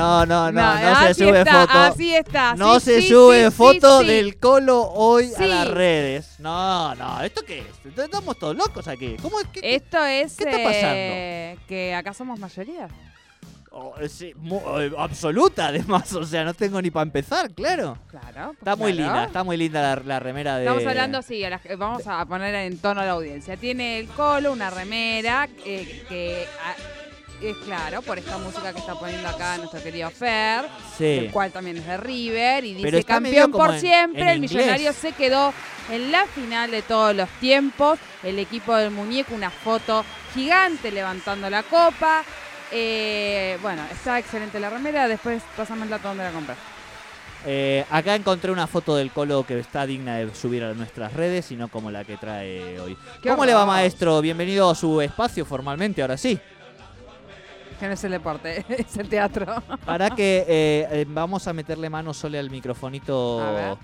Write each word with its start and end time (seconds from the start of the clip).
No, 0.00 0.26
no, 0.26 0.50
no, 0.52 0.80
no, 0.80 1.06
se 1.06 1.14
sube 1.14 1.38
está, 1.40 1.66
foto. 1.66 1.78
Así 1.78 2.14
está. 2.14 2.54
No 2.54 2.80
sí, 2.80 2.86
se 2.86 3.02
sí, 3.02 3.08
sube 3.08 3.44
sí, 3.44 3.50
foto 3.50 4.02
del 4.02 4.38
colo 4.38 4.82
hoy 4.82 5.30
a 5.38 5.46
las 5.46 5.68
redes. 5.68 6.36
No, 6.38 6.94
no, 6.94 7.22
¿esto 7.22 7.42
qué 7.46 7.60
es? 7.60 7.98
Estamos 7.98 8.38
todos 8.38 8.56
locos 8.56 8.88
aquí. 8.88 9.16
¿Cómo 9.20 9.38
es 9.40 9.46
que.? 9.48 9.74
Esto 9.74 10.04
es 10.04 10.36
¿Qué 10.36 10.44
está 10.44 10.96
eh, 10.96 11.58
que 11.68 11.94
acá 11.94 12.14
somos 12.14 12.38
mayoría. 12.38 12.88
Oh, 13.72 13.94
sí, 14.08 14.32
mu- 14.36 14.60
eh, 14.80 14.90
absoluta, 14.98 15.68
además. 15.68 16.12
O 16.14 16.24
sea, 16.24 16.42
no 16.44 16.54
tengo 16.54 16.82
ni 16.82 16.90
para 16.90 17.04
empezar, 17.04 17.50
claro. 17.52 17.96
Claro. 18.08 18.52
Está 18.52 18.74
muy 18.74 18.92
claro. 18.92 19.12
linda, 19.12 19.24
está 19.26 19.44
muy 19.44 19.56
linda 19.56 19.80
la, 19.94 20.02
la 20.04 20.18
remera 20.18 20.56
de. 20.56 20.64
Estamos 20.64 20.84
hablando, 20.86 21.22
sí, 21.22 21.44
a 21.44 21.50
la- 21.50 21.60
vamos 21.78 22.02
a 22.06 22.26
poner 22.26 22.52
en 22.54 22.78
tono 22.78 23.00
a 23.00 23.04
la 23.04 23.12
audiencia. 23.12 23.56
Tiene 23.56 24.00
el 24.00 24.08
colo, 24.08 24.52
una 24.52 24.70
remera, 24.70 25.48
eh, 25.64 26.04
que 26.08 26.48
ah, 26.64 26.74
es 27.48 27.56
claro, 27.58 28.02
por 28.02 28.18
esta 28.18 28.36
música 28.38 28.72
que 28.72 28.78
está 28.80 28.94
poniendo 28.94 29.28
acá 29.28 29.56
nuestro 29.58 29.82
querido 29.82 30.10
Fer, 30.10 30.64
Sí. 30.98 31.04
el 31.04 31.30
cual 31.30 31.50
también 31.52 31.78
es 31.78 31.86
de 31.86 31.96
River, 31.96 32.64
y 32.64 32.74
dice 32.74 33.04
campeón 33.04 33.50
por 33.50 33.74
en- 33.74 33.80
siempre, 33.80 34.22
en 34.22 34.28
el 34.28 34.36
inglés. 34.44 34.52
millonario 34.52 34.92
se 34.92 35.12
quedó 35.12 35.52
en 35.90 36.12
la 36.12 36.26
final 36.26 36.70
de 36.70 36.82
todos 36.82 37.14
los 37.16 37.28
tiempos, 37.40 37.98
el 38.22 38.38
equipo 38.38 38.74
del 38.76 38.90
muñeco, 38.90 39.34
una 39.34 39.50
foto 39.50 40.04
gigante 40.34 40.90
levantando 40.92 41.48
la 41.50 41.62
copa. 41.62 42.22
Eh, 42.72 43.58
bueno, 43.62 43.82
está 43.90 44.18
excelente 44.18 44.60
la 44.60 44.70
remera, 44.70 45.08
después 45.08 45.42
pasamos 45.56 45.84
el 45.84 45.90
dato 45.90 46.08
donde 46.08 46.24
la 46.24 46.30
compras. 46.30 46.58
Eh, 47.46 47.86
acá 47.90 48.14
encontré 48.14 48.52
una 48.52 48.66
foto 48.66 48.94
del 48.96 49.10
colo 49.10 49.44
que 49.46 49.58
está 49.58 49.86
digna 49.86 50.16
de 50.18 50.32
subir 50.34 50.62
a 50.62 50.74
nuestras 50.74 51.14
redes 51.14 51.50
y 51.50 51.56
no 51.56 51.68
como 51.68 51.90
la 51.90 52.04
que 52.04 52.18
trae 52.18 52.78
hoy. 52.78 52.96
¿Cómo 53.22 53.46
le 53.46 53.54
va, 53.54 53.64
maestro? 53.64 54.20
Bienvenido 54.20 54.68
a 54.70 54.74
su 54.74 55.00
espacio 55.00 55.46
formalmente, 55.46 56.02
ahora 56.02 56.18
sí. 56.18 56.38
Que 57.80 57.86
no 57.86 57.94
es 57.94 58.04
el 58.04 58.12
deporte, 58.12 58.64
es 58.78 58.96
el 58.98 59.08
teatro. 59.08 59.46
Para 59.86 60.10
que 60.10 60.44
eh, 60.46 60.88
eh, 60.92 61.06
vamos 61.08 61.48
a 61.48 61.52
meterle 61.54 61.88
mano 61.90 62.12
solo 62.14 62.38
al 62.38 62.50
microfonito 62.50 63.40
A 63.42 63.50
ver. 63.52 63.78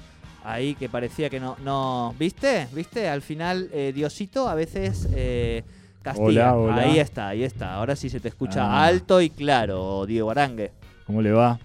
ahí 0.44 0.74
que 0.74 0.88
parecía 0.90 1.30
que 1.30 1.40
no. 1.40 1.56
no 1.64 2.14
¿Viste? 2.18 2.68
¿Viste? 2.72 3.08
Al 3.08 3.22
final, 3.22 3.70
eh, 3.72 3.92
Diosito 3.94 4.48
a 4.48 4.54
veces 4.54 5.08
eh, 5.14 5.64
castiga. 6.02 6.54
Hola, 6.54 6.56
hola. 6.56 6.82
Ahí 6.82 6.98
está, 6.98 7.28
ahí 7.28 7.42
está. 7.42 7.74
Ahora 7.74 7.96
sí 7.96 8.10
se 8.10 8.20
te 8.20 8.28
escucha 8.28 8.64
Ah. 8.66 8.84
alto 8.84 9.20
y 9.22 9.30
claro, 9.30 10.04
Diego 10.06 10.30
Arangue. 10.30 10.72
¿Cómo 11.06 11.22
le 11.22 11.32
va? 11.32 11.58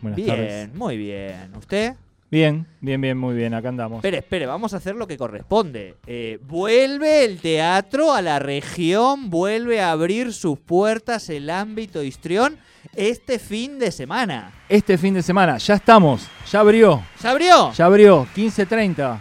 Buenas 0.00 0.16
Bien, 0.16 0.28
tardes. 0.28 0.74
muy 0.74 0.96
bien. 0.96 1.52
¿Usted? 1.56 1.94
Bien, 2.30 2.66
bien, 2.80 3.00
bien, 3.00 3.16
muy 3.16 3.34
bien. 3.34 3.54
Acá 3.54 3.70
andamos. 3.70 3.98
Espere, 3.98 4.18
espere, 4.18 4.44
vamos 4.46 4.74
a 4.74 4.76
hacer 4.76 4.94
lo 4.94 5.06
que 5.06 5.16
corresponde. 5.16 5.94
Eh, 6.06 6.38
vuelve 6.46 7.24
el 7.24 7.40
teatro 7.40 8.12
a 8.12 8.20
la 8.20 8.38
región, 8.38 9.30
vuelve 9.30 9.80
a 9.80 9.92
abrir 9.92 10.34
sus 10.34 10.58
puertas 10.58 11.30
el 11.30 11.48
ámbito 11.48 12.02
histrión 12.02 12.58
este 12.94 13.38
fin 13.38 13.78
de 13.78 13.90
semana. 13.90 14.52
Este 14.68 14.98
fin 14.98 15.14
de 15.14 15.22
semana, 15.22 15.56
ya 15.56 15.74
estamos. 15.74 16.28
Ya 16.50 16.60
abrió. 16.60 17.02
¿Se 17.18 17.28
abrió? 17.28 17.72
Ya 17.72 17.86
abrió. 17.86 18.26
15.30 18.36 19.18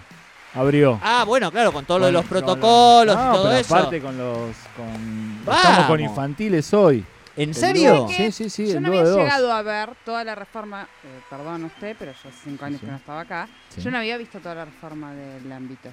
abrió. 0.54 1.00
Ah, 1.02 1.24
bueno, 1.26 1.50
claro, 1.52 1.72
con 1.72 1.86
todo 1.86 2.00
lo 2.00 2.06
de 2.08 2.12
los 2.12 2.26
protocolos 2.26 3.16
No, 3.16 3.30
y 3.30 3.36
todo 3.36 3.44
pero 3.46 3.58
eso. 3.58 3.76
aparte 3.76 4.02
con 4.02 4.18
los... 4.18 4.56
Con, 4.76 5.40
estamos 5.56 5.86
con 5.86 6.00
infantiles 6.02 6.74
hoy. 6.74 7.06
¿En 7.38 7.54
serio? 7.54 8.08
Sí, 8.10 8.32
sí, 8.32 8.50
sí. 8.50 8.68
yo 8.68 8.78
el 8.78 8.82
no 8.84 8.88
había 8.90 9.04
llegado 9.04 9.52
a 9.54 9.62
ver 9.62 9.92
toda 10.04 10.24
la 10.24 10.36
reforma, 10.36 10.88
eh, 11.04 11.20
perdón 11.30 11.66
usted, 11.66 11.96
pero 11.98 12.12
yo 12.12 12.30
hace 12.30 12.38
cinco 12.44 12.66
años 12.66 12.80
Sí. 12.80 12.86
que 12.86 12.92
no 12.92 12.98
estaba 12.98 13.22
acá. 13.22 13.48
Sí. 13.70 13.82
Yo 13.82 13.92
no 13.92 13.98
había 14.00 14.18
visto 14.18 14.40
toda 14.40 14.56
la 14.56 14.66
reforma 14.66 15.14
del 15.14 15.52
ámbito. 15.52 15.90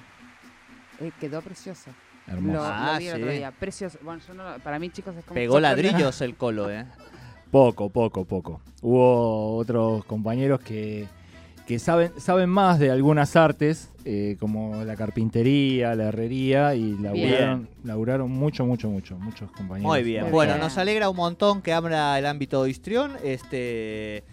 Eh, 0.99 1.11
quedó 1.19 1.41
precioso. 1.41 1.91
Hermoso. 2.27 2.57
Lo, 2.57 2.63
lo 2.63 2.73
Ah, 2.73 2.95
vi 2.97 3.07
el 3.07 3.21
otro 3.21 3.31
día. 3.31 3.51
Precioso. 3.51 3.99
Bueno, 4.01 4.21
yo 4.27 4.33
no, 4.33 4.57
para 4.63 4.79
mí, 4.79 4.89
chicos, 4.89 5.15
es 5.15 5.23
como. 5.25 5.35
Pegó 5.35 5.59
ladrillos 5.59 6.19
el 6.21 6.35
colo, 6.35 6.69
¿eh? 6.71 6.85
Poco, 7.51 7.89
poco, 7.89 8.25
poco. 8.25 8.61
Hubo 8.81 9.55
otros 9.57 10.03
compañeros 10.05 10.59
que, 10.59 11.07
que 11.65 11.79
saben, 11.79 12.11
saben 12.17 12.49
más 12.49 12.79
de 12.79 12.91
algunas 12.91 13.35
artes, 13.35 13.89
eh, 14.05 14.37
como 14.39 14.83
la 14.83 14.95
carpintería, 14.95 15.95
la 15.95 16.05
herrería, 16.05 16.75
y 16.75 16.95
laburaron, 16.97 17.67
laburaron 17.83 18.31
mucho, 18.31 18.65
mucho, 18.65 18.89
mucho. 18.89 19.17
Muchos 19.17 19.49
compañeros. 19.51 19.91
Muy 19.91 20.03
bien. 20.03 20.29
Bueno, 20.31 20.53
bien. 20.53 20.63
nos 20.63 20.77
alegra 20.77 21.09
un 21.09 21.17
montón 21.17 21.61
que 21.61 21.73
abra 21.73 22.17
el 22.19 22.25
ámbito 22.25 22.67
histrión. 22.67 23.13
Este. 23.23 24.23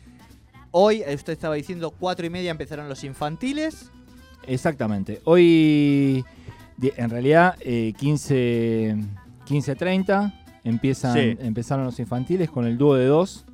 Hoy, 0.73 1.03
eh, 1.07 1.15
usted 1.15 1.33
estaba 1.33 1.55
diciendo, 1.55 1.91
cuatro 1.91 2.25
y 2.27 2.31
media 2.31 2.51
empezaron 2.51 2.89
los 2.89 3.05
infantiles. 3.05 3.91
Exactamente. 4.47 5.21
Hoy, 5.25 6.25
en 6.81 7.11
realidad, 7.11 7.57
eh, 7.61 7.93
15, 7.99 8.97
15.30 9.47 10.33
empiezan, 10.65 11.15
Sí. 11.15 11.37
empezaron 11.41 11.85
los 11.85 11.99
infantiles 11.99 12.51
con 12.51 12.67
el 12.67 12.77
dúo 12.79 12.95
de 12.97 13.07
dos, 13.07 13.45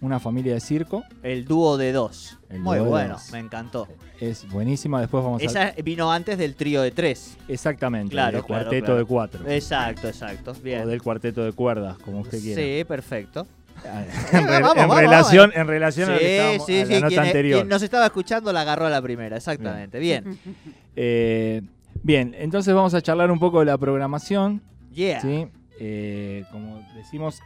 una 0.00 0.20
familia 0.20 0.54
de 0.54 0.60
circo. 0.60 1.02
El 1.22 1.44
dúo 1.46 1.76
de 1.76 1.92
dos. 1.92 2.38
El 2.50 2.60
Muy 2.60 2.76
dúo 2.78 2.84
de 2.86 2.90
bueno, 2.90 3.14
dos. 3.14 3.32
me 3.32 3.38
encantó. 3.38 3.88
Es 4.20 4.48
buenísima. 4.48 5.00
Después 5.00 5.24
vamos 5.24 5.42
a... 5.42 5.44
Esa 5.44 5.72
vino 5.82 6.10
antes 6.12 6.38
del 6.38 6.54
trío 6.54 6.82
de 6.82 6.90
tres. 6.90 7.36
Exactamente, 7.48 8.10
Claro, 8.12 8.38
del 8.38 8.44
claro, 8.44 8.64
cuarteto 8.64 8.84
claro. 8.86 8.98
de 8.98 9.04
cuatro. 9.04 9.48
Exacto, 9.50 10.08
exacto. 10.08 10.54
Bien. 10.62 10.82
O 10.82 10.86
del 10.86 11.02
cuarteto 11.02 11.44
de 11.44 11.52
cuerdas, 11.52 11.98
como 11.98 12.20
usted 12.20 12.40
quiera. 12.40 12.60
Sí, 12.62 12.84
perfecto. 12.84 13.46
en, 14.32 14.46
re- 14.48 14.60
Vamos, 14.62 14.76
en 14.76 14.88
vamos, 14.88 14.96
relación, 14.98 15.52
en 15.54 15.66
relación 15.66 16.10
a 16.10 16.18
que 16.18 16.18
Sí, 16.18 16.24
estábamos- 16.26 16.66
sí, 16.66 16.76
a 16.76 16.80
la 16.80 16.86
sí. 16.86 16.94
nota 16.94 17.08
Quien, 17.08 17.20
anterior. 17.20 17.58
quien 17.60 17.68
nos 17.68 17.82
estaba 17.82 18.06
escuchando 18.06 18.52
la 18.52 18.62
agarró 18.62 18.86
a 18.86 18.90
la 18.90 19.02
primera, 19.02 19.36
exactamente. 19.36 19.98
Bien. 19.98 20.38
Eh, 20.94 21.62
bien, 22.02 22.34
entonces 22.38 22.74
vamos 22.74 22.94
a 22.94 23.02
charlar 23.02 23.30
un 23.30 23.38
poco 23.38 23.60
de 23.60 23.66
la 23.66 23.76
programación. 23.78 24.62
Yeah. 24.92 25.20
¿sí? 25.20 25.46
Eh, 25.78 26.44
como 26.50 26.80
decimos, 26.94 27.40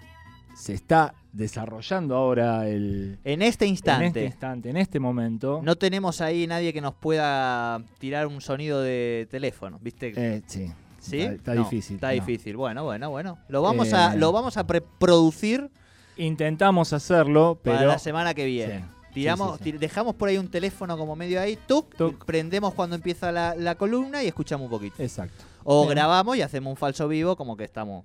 se 0.55 0.75
está 0.75 1.15
desarrollando 1.33 2.17
ahora 2.17 2.69
el, 2.69 3.19
En 3.25 3.41
este 3.43 3.65
en 3.65 3.71
instante. 3.71 4.07
este 4.07 4.25
instante, 4.25 4.71
en 4.71 4.77
este 4.77 4.99
momento. 5.01 5.61
No 5.63 5.77
tenemos 5.77 6.21
ahí 6.21 6.47
nadie 6.47 6.73
que 6.73 6.81
nos 6.81 6.95
pueda 6.95 7.83
tirar 7.99 8.27
un 8.27 8.41
sonido 8.41 8.81
de 8.83 9.27
teléfono, 9.31 9.79
¿viste? 9.81 10.13
Eh, 10.17 10.43
sí, 10.47 10.71
¿Sí? 10.99 11.21
está- 11.21 11.33
está 11.35 11.55
No, 11.55 11.63
difícil, 11.65 11.95
Está 11.97 12.09
no. 12.09 12.15
difícil. 12.15 12.57
Bueno, 12.57 12.85
bueno, 12.85 13.11
bueno. 13.11 13.39
Lo 13.49 13.63
vamos 13.63 13.93
a, 13.93 14.15
Eh, 14.15 14.19
lo 14.19 14.33
vamos 14.33 14.57
a 14.57 14.67
preproducir 14.67 15.71
intentamos 16.17 16.93
hacerlo, 16.93 17.59
para 17.63 17.79
pero 17.79 17.91
la 17.93 17.99
semana 17.99 18.35
que 18.35 18.45
viene. 18.45 18.81
Sí, 18.81 19.15
Tiramos, 19.15 19.53
sí, 19.53 19.59
sí, 19.59 19.65
sí. 19.65 19.71
tir- 19.73 19.79
dejamos 19.81 20.15
por 20.15 20.29
ahí 20.29 20.37
un 20.39 20.49
teléfono 20.49 20.97
como 20.99 21.17
medio 21.17 21.41
ahí, 21.41 21.59
tuc, 21.67 21.95
Tuc. 21.97 22.25
prendemos 22.27 22.75
cuando 22.75 22.95
empieza 22.97 23.33
la, 23.33 23.55
la 23.57 23.75
columna 23.77 24.23
y 24.23 24.27
escuchamos 24.29 24.67
un 24.67 24.71
poquito. 24.71 25.03
exacto. 25.03 25.45
O 25.65 25.83
Bien. 25.83 25.95
grabamos 25.95 26.37
y 26.37 26.43
hacemos 26.43 26.71
un 26.71 26.77
falso 26.77 27.09
vivo 27.09 27.37
como 27.37 27.57
que 27.57 27.65
estamos. 27.65 28.05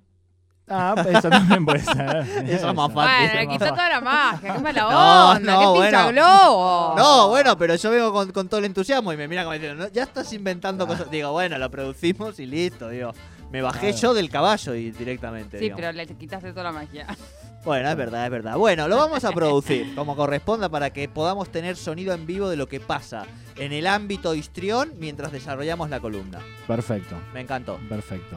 Ah, 0.68 0.94
eso 1.08 1.30
también 1.30 1.64
puede 1.64 1.78
ser. 1.80 1.94
Eso 2.48 2.68
es 2.70 2.74
más 2.74 2.92
fácil. 2.92 3.28
Bueno, 3.28 3.34
le 3.40 3.48
quitó 3.48 3.66
toda 3.66 3.88
la 3.88 4.00
magia. 4.00 4.52
Qué 4.54 4.60
mala 4.60 4.82
No, 4.90 5.30
onda. 5.30 5.52
no, 5.52 5.60
qué 5.74 5.80
pincha 5.80 6.02
bueno. 6.04 6.12
globo. 6.22 6.94
No, 6.96 7.28
bueno, 7.28 7.56
pero 7.56 7.74
yo 7.76 7.90
vengo 7.92 8.12
con, 8.12 8.32
con 8.32 8.48
todo 8.48 8.58
el 8.58 8.64
entusiasmo 8.66 9.12
y 9.12 9.16
me 9.16 9.28
mira 9.28 9.42
como 9.44 9.52
diciendo, 9.54 9.84
"No, 9.84 9.92
ya 9.92 10.02
estás 10.02 10.32
inventando 10.32 10.84
Ah. 10.84 10.88
cosas. 10.88 11.10
Digo, 11.10 11.30
bueno, 11.30 11.56
lo 11.58 11.70
producimos 11.70 12.40
y 12.40 12.46
listo, 12.46 12.88
digo. 12.88 13.12
Me 13.52 13.62
bajé 13.62 13.90
Claro. 13.92 13.96
yo 13.98 14.14
del 14.14 14.28
caballo 14.28 14.74
y 14.74 14.90
directamente. 14.90 15.58
Sí, 15.58 15.64
digo. 15.66 15.76
pero 15.76 15.92
le 15.92 16.04
quitaste 16.06 16.50
toda 16.50 16.64
la 16.64 16.72
magia. 16.72 17.06
Bueno, 17.64 17.88
es 17.90 17.96
verdad, 17.96 18.24
es 18.26 18.30
verdad. 18.30 18.56
Bueno, 18.58 18.86
lo 18.86 18.96
vamos 18.96 19.24
a 19.24 19.32
producir 19.32 19.92
como 19.96 20.14
corresponda 20.14 20.68
para 20.68 20.90
que 20.90 21.08
podamos 21.08 21.48
tener 21.50 21.74
sonido 21.76 22.14
en 22.14 22.24
vivo 22.24 22.48
de 22.48 22.54
lo 22.54 22.68
que 22.68 22.78
pasa 22.78 23.24
en 23.56 23.72
el 23.72 23.88
ámbito 23.88 24.36
histrión 24.36 24.92
mientras 24.98 25.32
desarrollamos 25.32 25.90
la 25.90 25.98
columna. 25.98 26.38
Perfecto. 26.68 27.16
Me 27.34 27.40
encantó. 27.40 27.80
Perfecto. 27.88 28.36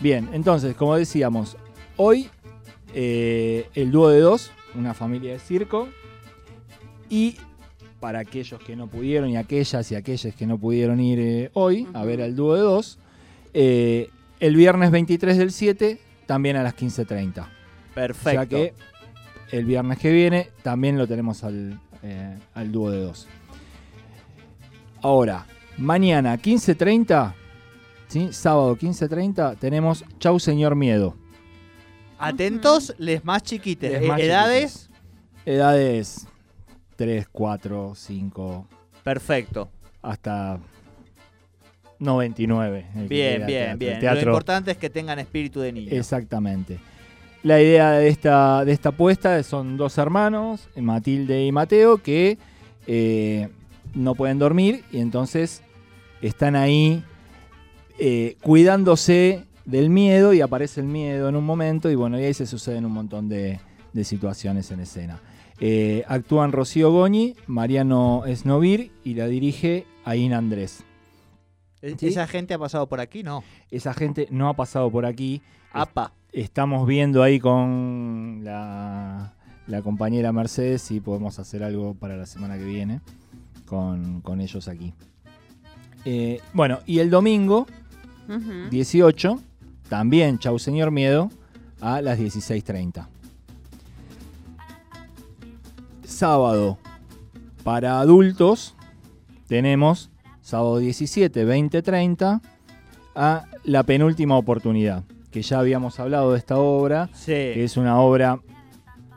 Bien, 0.00 0.28
entonces, 0.32 0.74
como 0.74 0.96
decíamos, 0.96 1.56
hoy 1.96 2.28
eh, 2.94 3.68
el 3.74 3.90
dúo 3.90 4.08
de 4.08 4.20
dos, 4.20 4.52
una 4.74 4.94
familia 4.94 5.32
de 5.32 5.38
circo, 5.38 5.88
y 7.08 7.36
para 8.00 8.20
aquellos 8.20 8.60
que 8.60 8.76
no 8.76 8.88
pudieron 8.88 9.30
y 9.30 9.36
aquellas 9.36 9.90
y 9.90 9.94
aquellos 9.94 10.34
que 10.34 10.46
no 10.46 10.58
pudieron 10.58 11.00
ir 11.00 11.18
eh, 11.20 11.50
hoy 11.54 11.86
a 11.94 12.04
ver 12.04 12.20
al 12.20 12.36
dúo 12.36 12.54
de 12.54 12.60
dos, 12.60 12.98
eh, 13.54 14.10
el 14.40 14.54
viernes 14.54 14.90
23 14.90 15.38
del 15.38 15.50
7 15.50 15.98
también 16.26 16.56
a 16.56 16.62
las 16.62 16.76
15.30. 16.76 17.48
Perfecto. 17.94 18.28
O 18.28 18.32
sea 18.32 18.46
que 18.46 18.74
el 19.50 19.64
viernes 19.64 19.98
que 19.98 20.12
viene 20.12 20.50
también 20.62 20.98
lo 20.98 21.06
tenemos 21.06 21.42
al, 21.42 21.80
al 22.54 22.72
dúo 22.72 22.90
de 22.90 23.00
dos. 23.00 23.28
Ahora, 25.02 25.46
mañana 25.78 26.36
15.30, 26.36 27.34
¿sí? 28.08 28.28
sábado 28.32 28.76
15.30, 28.76 29.56
tenemos 29.58 30.04
Chau 30.18 30.38
Señor 30.38 30.74
Miedo. 30.76 31.16
Atentos, 32.18 32.94
les 32.98 33.24
más 33.24 33.42
chiquites. 33.42 33.92
Les 33.92 34.02
Eh, 34.02 34.06
más 34.08 34.20
edades, 34.20 34.90
Edades 35.44 36.26
3, 36.96 37.26
4, 37.30 37.92
5, 37.94 38.66
perfecto. 39.04 39.68
hasta 40.02 40.58
99. 41.98 42.86
el 42.96 43.08
Bien, 43.08 43.46
bien, 43.46 43.46
teatro. 43.46 43.78
bien. 43.78 43.94
Lo 43.94 44.00
Teatro- 44.00 44.30
importante 44.30 44.70
es 44.70 44.76
que 44.76 44.90
tengan 44.90 45.18
espíritu 45.18 45.60
de 45.60 45.72
niño. 45.72 45.88
Exactamente. 45.92 46.78
La 47.42 47.60
idea 47.60 47.92
de 47.92 48.08
esta, 48.08 48.64
de 48.64 48.72
esta 48.72 48.88
apuesta 48.90 49.42
son 49.42 49.76
dos 49.76 49.98
hermanos, 49.98 50.68
Matilde 50.76 51.44
y 51.46 51.52
Mateo, 51.52 51.98
que 51.98 52.38
eh, 52.86 53.48
no 53.94 54.14
pueden 54.14 54.38
dormir 54.38 54.84
y 54.90 54.98
entonces 54.98 55.62
están 56.22 56.56
ahí 56.56 57.04
eh, 57.98 58.36
cuidándose 58.42 59.44
del 59.64 59.90
miedo 59.90 60.32
y 60.32 60.40
aparece 60.40 60.80
el 60.80 60.86
miedo 60.86 61.28
en 61.28 61.36
un 61.36 61.44
momento 61.44 61.90
y 61.90 61.94
bueno, 61.94 62.18
y 62.20 62.24
ahí 62.24 62.34
se 62.34 62.46
suceden 62.46 62.84
un 62.86 62.92
montón 62.92 63.28
de, 63.28 63.58
de 63.92 64.04
situaciones 64.04 64.70
en 64.70 64.80
escena. 64.80 65.20
Eh, 65.58 66.04
actúan 66.06 66.52
Rocío 66.52 66.92
Goñi, 66.92 67.34
Mariano 67.46 68.24
Esnovir 68.26 68.92
y 69.04 69.14
la 69.14 69.26
dirige 69.26 69.86
Ain 70.04 70.34
Andrés. 70.34 70.84
¿E- 71.82 71.94
Sí. 71.98 72.08
¿Esa 72.08 72.26
gente 72.26 72.54
ha 72.54 72.58
pasado 72.58 72.86
por 72.88 73.00
aquí? 73.00 73.22
No. 73.22 73.42
Esa 73.70 73.94
gente 73.94 74.26
no 74.30 74.48
ha 74.48 74.54
pasado 74.54 74.90
por 74.90 75.06
aquí. 75.06 75.40
APA. 75.72 76.12
Estamos 76.32 76.86
viendo 76.86 77.22
ahí 77.22 77.38
con 77.40 78.40
la, 78.42 79.34
la 79.66 79.82
compañera 79.82 80.32
Mercedes 80.32 80.82
si 80.82 81.00
podemos 81.00 81.38
hacer 81.38 81.62
algo 81.62 81.94
para 81.94 82.16
la 82.16 82.26
semana 82.26 82.58
que 82.58 82.64
viene 82.64 83.00
con, 83.66 84.20
con 84.20 84.40
ellos 84.40 84.68
aquí. 84.68 84.92
Eh, 86.04 86.40
bueno, 86.52 86.80
y 86.86 86.98
el 86.98 87.08
domingo 87.10 87.66
Ujú. 88.28 88.68
18, 88.70 89.40
también 89.88 90.38
Chau 90.38 90.58
Señor 90.58 90.90
Miedo, 90.90 91.30
a 91.80 92.00
las 92.00 92.18
16.30. 92.18 93.06
Sábado, 96.04 96.78
para 97.64 98.00
adultos, 98.00 98.74
tenemos 99.48 100.10
sábado 100.40 100.78
17, 100.78 101.44
20.30, 101.46 102.40
a 103.14 103.44
la 103.64 103.82
penúltima 103.82 104.36
oportunidad, 104.36 105.02
que 105.30 105.42
ya 105.42 105.58
habíamos 105.58 105.98
hablado 105.98 106.32
de 106.32 106.38
esta 106.38 106.58
obra, 106.58 107.08
Sí. 107.12 107.32
que 107.32 107.64
es 107.64 107.76
una 107.76 107.98
obra 108.00 108.40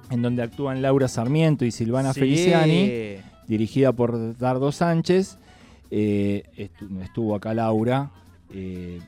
en 0.09 0.21
donde 0.23 0.41
actúan 0.41 0.81
Laura 0.81 1.07
Sarmiento 1.07 1.65
y 1.65 1.71
Silvana 1.71 2.13
Sí. 2.13 2.21
Feliciani 2.21 3.17
dirigida 3.47 3.91
por 3.93 4.37
Dardo 4.37 4.71
Sánchez. 4.71 5.37
Eh, 5.91 6.43
estu- 6.57 7.01
estuvo 7.03 7.35
acá 7.35 7.53
Laura. 7.53 8.11
Eh, 8.53 8.99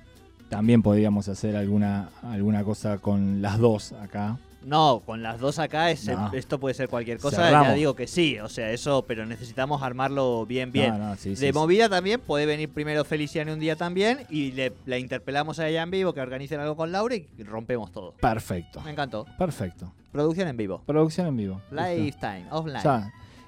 también 0.49 0.81
podríamos 0.81 1.27
hacer 1.29 1.55
alguna, 1.55 2.09
alguna 2.23 2.63
cosa 2.63 2.97
con 2.97 3.41
las 3.41 3.57
dos 3.57 3.93
acá. 3.93 4.38
No, 4.63 5.01
con 5.05 5.23
las 5.23 5.39
dos 5.39 5.57
acá 5.57 5.89
es- 5.89 6.05
No. 6.07 6.31
esto 6.33 6.59
puede 6.59 6.75
ser 6.75 6.88
cualquier 6.88 7.17
cosa. 7.17 7.38
Cerramos. 7.45 7.69
Ya 7.69 7.73
digo 7.73 7.95
que 7.95 8.05
sí, 8.05 8.38
o 8.38 8.47
sea, 8.47 8.69
eso, 8.69 9.05
pero 9.07 9.25
necesitamos 9.25 9.81
armarlo 9.81 10.45
bien, 10.45 10.71
bien. 10.71 10.91
No, 10.99 11.09
no, 11.09 11.15
sí, 11.15 11.35
sí, 11.35 11.41
de 11.45 11.51
sí. 11.51 11.57
movida 11.57 11.89
también 11.89 12.19
puede 12.19 12.45
venir 12.45 12.69
primero 12.69 13.03
Feliciano 13.03 13.53
un 13.53 13.59
día 13.59 13.75
también 13.75 14.19
y 14.29 14.51
le, 14.51 14.71
la 14.85 14.99
interpelamos 14.99 15.57
a 15.57 15.67
ella 15.67 15.81
en 15.81 15.89
vivo 15.89 16.13
que 16.13 16.21
organicen 16.21 16.59
algo 16.59 16.75
con 16.75 16.91
Laura 16.91 17.15
y 17.15 17.25
rompemos 17.43 17.91
todo. 17.91 18.11
Perfecto. 18.21 18.81
Me 18.81 18.91
encantó. 18.91 19.25
Perfecto. 19.39 19.91
Producción 20.11 20.47
en 20.49 20.57
vivo. 20.57 20.83
Producción 20.85 21.25
en 21.27 21.38
vivo. 21.38 21.61
Lifetime, 21.71 22.45
offline. 22.51 22.83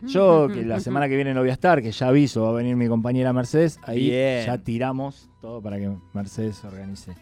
Yo, 0.06 0.48
que 0.48 0.64
la 0.64 0.80
semana 0.80 1.08
que 1.08 1.16
viene 1.16 1.34
no 1.34 1.42
voy 1.42 1.50
a 1.50 1.54
estar, 1.54 1.82
que 1.82 1.92
ya 1.92 2.08
aviso, 2.08 2.44
va 2.44 2.50
a 2.50 2.54
venir 2.54 2.76
mi 2.76 2.88
compañera 2.88 3.34
Mercedes, 3.34 3.80
ahí 3.84 4.10
Bien. 4.10 4.46
ya 4.46 4.58
tiramos 4.58 5.30
todo 5.42 5.62
para 5.62 5.78
que 5.78 5.92
Mercedes 6.14 6.58
se 6.58 6.68
organice. 6.68 7.14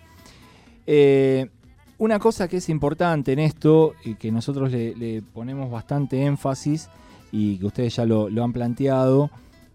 Eh, 0.88 1.50
una 1.98 2.20
cosa 2.20 2.48
que 2.48 2.58
es 2.58 2.70
importante 2.70 3.34
en 3.34 3.40
esto 3.40 3.94
y 4.04 4.16
que 4.16 4.32
nosotros 4.32 4.72
le, 4.72 4.96
le 4.96 5.22
ponemos 5.22 5.70
bastante 5.70 6.24
énfasis 6.26 6.90
y 7.32 7.58
que 7.58 7.66
ustedes 7.66 7.96
ya 7.96 8.06
lo, 8.06 8.30
lo 8.30 8.44
han 8.44 8.54
planteado, 8.54 9.30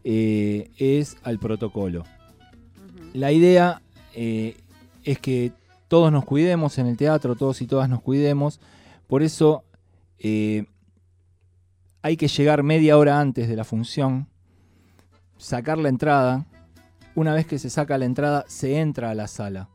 eh, 0.04 0.70
es 0.76 1.16
al 1.24 1.38
protocolo. 1.38 2.04
La 3.12 3.32
idea 3.32 3.82
eh, 4.14 4.56
es 5.04 5.18
que 5.18 5.52
todos 5.88 6.12
nos 6.12 6.24
cuidemos 6.24 6.78
en 6.78 6.86
el 6.86 6.96
teatro, 6.96 7.34
todos 7.34 7.62
y 7.62 7.66
todas 7.66 7.88
nos 7.88 8.02
cuidemos. 8.02 8.60
Por 9.06 9.22
eso 9.22 9.64
eh, 10.18 10.66
hay 12.02 12.16
que 12.16 12.28
llegar 12.28 12.62
media 12.62 12.98
hora 12.98 13.20
antes 13.20 13.48
de 13.48 13.56
la 13.56 13.64
función, 13.64 14.28
sacar 15.38 15.78
la 15.78 15.88
entrada. 15.88 16.46
Una 17.14 17.32
vez 17.32 17.46
que 17.46 17.58
se 17.58 17.70
saca 17.70 17.98
la 17.98 18.04
entrada, 18.04 18.44
se 18.46 18.78
entra 18.78 19.10
a 19.10 19.14
la 19.14 19.26
sala. 19.26 19.68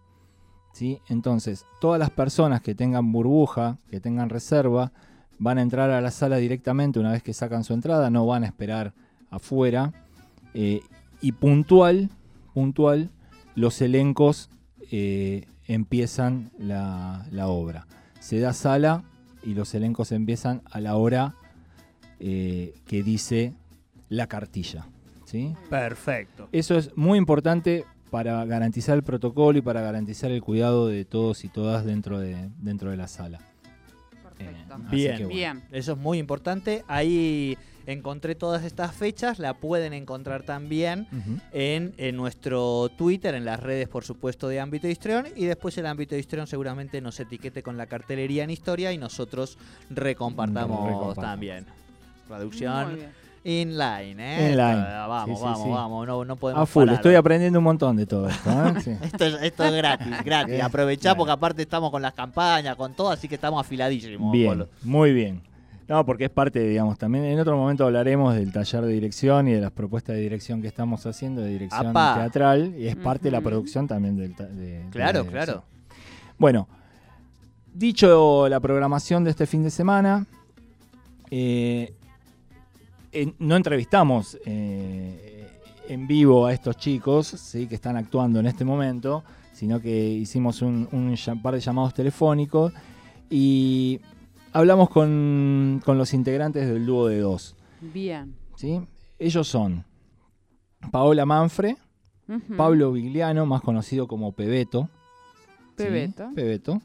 ¿sí? 0.74 1.00
Entonces, 1.10 1.66
todas 1.80 2.00
las 2.00 2.10
personas 2.12 2.62
que 2.62 2.76
tengan 2.76 3.12
burbuja, 3.12 3.78
que 3.90 4.00
tengan 4.00 4.30
reserva, 4.30 4.92
van 5.40 5.58
a 5.58 5.62
entrar 5.62 5.90
a 5.90 6.02
la 6.02 6.12
sala 6.12 6.38
directamente 6.38 7.00
una 7.00 7.12
vez 7.12 7.24
que 7.24 7.34
sacan 7.34 7.64
su 7.64 7.74
entrada, 7.74 8.10
no 8.10 8.26
van 8.26 8.44
a 8.44 8.48
esperar 8.48 8.94
afuera. 9.30 9.92
Eh, 10.54 10.82
y 11.20 11.32
puntual, 11.32 12.10
puntual, 12.54 13.10
los 13.56 13.82
elencos 13.82 14.50
eh, 14.92 15.48
empiezan 15.68 16.52
la, 16.58 17.26
la 17.32 17.48
obra. 17.48 17.88
Se 18.20 18.40
da 18.40 18.54
sala 18.54 19.04
y 19.44 19.56
los 19.56 19.74
elencos 19.74 20.12
empiezan 20.12 20.62
a 20.70 20.80
la 20.80 20.96
hora 20.96 21.36
eh, 22.24 22.76
que 22.86 23.02
dice 23.02 23.54
la 24.10 24.28
cartilla. 24.28 24.86
¿sí? 25.26 25.56
Perfecto. 25.70 26.48
Eso 26.52 26.78
es 26.78 26.96
muy 26.96 27.18
importante 27.18 27.86
para 28.12 28.46
garantizar 28.46 28.96
el 28.96 29.04
protocolo 29.04 29.58
y 29.58 29.62
para 29.62 29.82
garantizar 29.82 30.30
el 30.32 30.42
cuidado 30.44 30.88
de 30.88 31.04
todos 31.04 31.44
y 31.46 31.50
todas 31.50 31.84
dentro 31.84 32.20
de, 32.20 32.50
dentro 32.60 32.92
de 32.92 32.98
la 32.98 33.08
sala. 33.08 33.40
Perfecto. 34.38 34.76
así 34.76 34.96
Bien. 34.96 35.14
bueno. 35.16 35.30
Bien. 35.30 35.64
Eso 35.72 35.94
es 35.94 35.98
muy 35.98 36.20
importante. 36.20 36.84
Ahí 36.88 37.58
encontré 37.88 38.36
todas 38.36 38.64
estas 38.66 38.94
fechas. 38.94 39.40
La 39.40 39.56
pueden 39.56 39.94
encontrar 39.94 40.44
también 40.44 41.08
en, 41.54 41.94
en 41.98 42.16
nuestro 42.18 42.90
Twitter, 42.98 43.34
en 43.34 43.46
las 43.46 43.60
redes, 43.62 43.88
por 43.88 44.04
supuesto, 44.04 44.48
de 44.48 44.60
Ámbito 44.60 44.88
Histrión. 44.88 45.26
Y 45.36 45.46
después 45.46 45.78
el 45.78 45.86
Ámbito 45.86 46.16
Histrión 46.16 46.46
seguramente 46.48 47.02
nos 47.02 47.20
etiquete 47.20 47.64
con 47.64 47.78
la 47.78 47.88
cartelería 47.88 48.44
en 48.44 48.50
historia 48.52 48.92
y 48.92 48.98
nosotros 48.98 49.58
recompartamos 49.90 50.86
Recompartamos. 50.86 51.16
también. 51.16 51.66
Muy 52.28 52.38
Traducción 52.38 52.96
bien. 52.96 53.10
inline, 53.44 54.20
¿eh? 54.20 54.50
Inline. 54.52 54.84
Vamos, 55.08 55.26
Sí, 55.30 55.36
sí, 55.36 55.42
vamos, 55.44 55.64
sí. 55.64 55.70
vamos. 55.70 56.08
No, 56.08 56.26
no 56.26 56.36
podemos 56.36 56.64
A 56.64 56.66
full, 56.66 56.84
parar. 56.84 56.96
estoy 56.96 57.16
aprendiendo 57.16 57.60
un 57.60 57.66
montón 57.66 57.98
de 57.98 58.06
todo 58.06 58.28
esto. 58.30 58.50
¿eh? 58.50 58.82
Sí. 58.82 58.92
Esto 59.02 59.26
es, 59.26 59.42
esto 59.42 59.66
es 59.66 59.74
gratis, 59.74 60.08
gratis. 60.26 60.62
Aprovechá 60.62 61.16
porque 61.16 61.32
aparte 61.32 61.62
estamos 61.62 61.92
con 61.92 62.02
las 62.02 62.14
campañas, 62.14 62.76
con 62.76 62.94
todo, 62.94 63.10
así 63.10 63.28
que 63.28 63.36
estamos 63.36 63.60
afiladísimos. 63.60 64.32
Bien, 64.32 64.50
Polo. 64.50 64.70
muy 64.84 65.12
bien. 65.14 65.42
No, 65.88 66.06
porque 66.06 66.24
es 66.26 66.30
parte, 66.30 66.60
digamos, 66.62 66.98
también 66.98 67.26
en 67.26 67.38
otro 67.40 67.58
momento 67.58 67.84
hablaremos 67.86 68.34
del 68.34 68.54
taller 68.54 68.86
de 68.86 68.94
dirección 68.94 69.50
y 69.50 69.54
de 69.54 69.60
las 69.60 69.72
propuestas 69.72 70.16
de 70.16 70.22
dirección 70.22 70.62
que 70.62 70.68
estamos 70.70 71.06
haciendo, 71.06 71.42
de 71.42 71.50
dirección 71.50 71.88
Apá. 71.88 72.16
teatral, 72.16 72.74
y 72.78 72.88
es 72.88 72.96
parte 72.96 73.26
de 73.26 73.32
la 73.32 73.42
producción 73.42 73.88
también 73.90 74.16
del 74.16 74.34
de, 74.36 74.86
Claro, 74.92 75.26
claro. 75.26 75.64
Bueno, 76.38 76.70
dicho 77.74 78.48
la 78.48 78.62
programación 78.62 79.26
de 79.26 79.32
este 79.32 79.46
fin 79.46 79.64
de 79.64 79.70
semana, 79.70 80.26
eh, 81.30 81.94
no 83.40 83.56
entrevistamos 83.56 84.38
eh, 84.46 85.48
en 85.88 86.08
vivo 86.08 86.46
a 86.46 86.54
estos 86.54 86.78
chicos 86.78 87.28
¿sí? 87.28 87.68
que 87.68 87.76
están 87.76 87.98
actuando 87.98 88.40
en 88.40 88.48
este 88.48 88.64
momento, 88.64 89.24
sino 89.54 89.80
que 89.80 90.10
hicimos 90.10 90.62
un, 90.62 91.18
par 91.42 91.54
de 91.56 91.60
llamados 91.60 91.94
telefónicos 91.94 92.74
y 93.30 94.00
hablamos 94.54 94.90
con, 94.90 95.82
con 95.84 95.98
los 95.98 96.14
integrantes 96.14 96.68
del 96.68 96.86
dúo 96.86 97.08
de 97.08 97.20
dos. 97.20 97.56
Bien. 97.82 98.36
¿sí? 98.56 98.82
Ellos 99.20 99.48
son 99.48 99.84
Paola 100.92 101.26
Manfre. 101.26 101.78
Pablo 102.56 102.94
Vigliano, 102.94 103.46
más 103.46 103.62
conocido 103.62 104.08
como 104.08 104.32
Pebeto. 104.32 104.90
¿sí? 105.78 105.84
Pebeto. 105.84 106.30
Pebeto. 106.34 106.82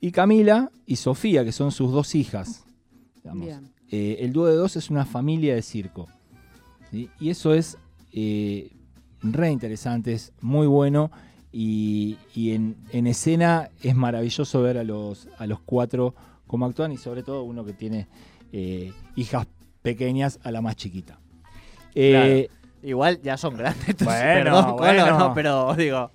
Y 0.00 0.10
Camila 0.10 0.70
y 0.86 0.96
Sofía, 0.96 1.44
que 1.44 1.52
son 1.52 1.70
sus 1.70 1.92
dos 1.92 2.14
hijas. 2.14 2.64
Digamos. 3.32 3.46
Bien. 3.46 3.72
Eh, 3.90 4.18
el 4.20 4.32
dúo 4.32 4.46
de 4.46 4.54
dos 4.54 4.76
es 4.76 4.90
una 4.90 5.04
familia 5.04 5.54
de 5.54 5.62
circo. 5.62 6.08
¿sí? 6.90 7.08
Y 7.18 7.30
eso 7.30 7.54
es 7.54 7.76
eh, 8.12 8.70
re 9.22 9.50
interesante, 9.50 10.12
es 10.12 10.32
muy 10.40 10.66
bueno. 10.66 11.10
Y, 11.52 12.16
y 12.34 12.52
en, 12.52 12.76
en 12.92 13.08
escena 13.08 13.70
es 13.82 13.96
maravilloso 13.96 14.62
ver 14.62 14.78
a 14.78 14.84
los, 14.84 15.28
a 15.38 15.46
los 15.46 15.58
cuatro 15.60 16.14
cómo 16.46 16.66
actúan 16.66 16.92
y 16.92 16.96
sobre 16.96 17.22
todo 17.24 17.42
uno 17.42 17.64
que 17.64 17.72
tiene 17.72 18.06
eh, 18.52 18.92
hijas 19.16 19.46
pequeñas 19.82 20.38
a 20.44 20.52
la 20.52 20.60
más 20.60 20.76
chiquita. 20.76 21.18
Eh, 21.94 22.48
Igual 22.82 23.20
ya 23.22 23.36
son 23.36 23.56
grandes. 23.56 23.88
entonces, 23.88 24.06
Bueno, 24.22 24.44
perdón, 24.44 24.64
Colo, 24.64 24.76
bueno. 24.78 25.18
no, 25.18 25.34
pero 25.34 25.74
digo, 25.74 26.10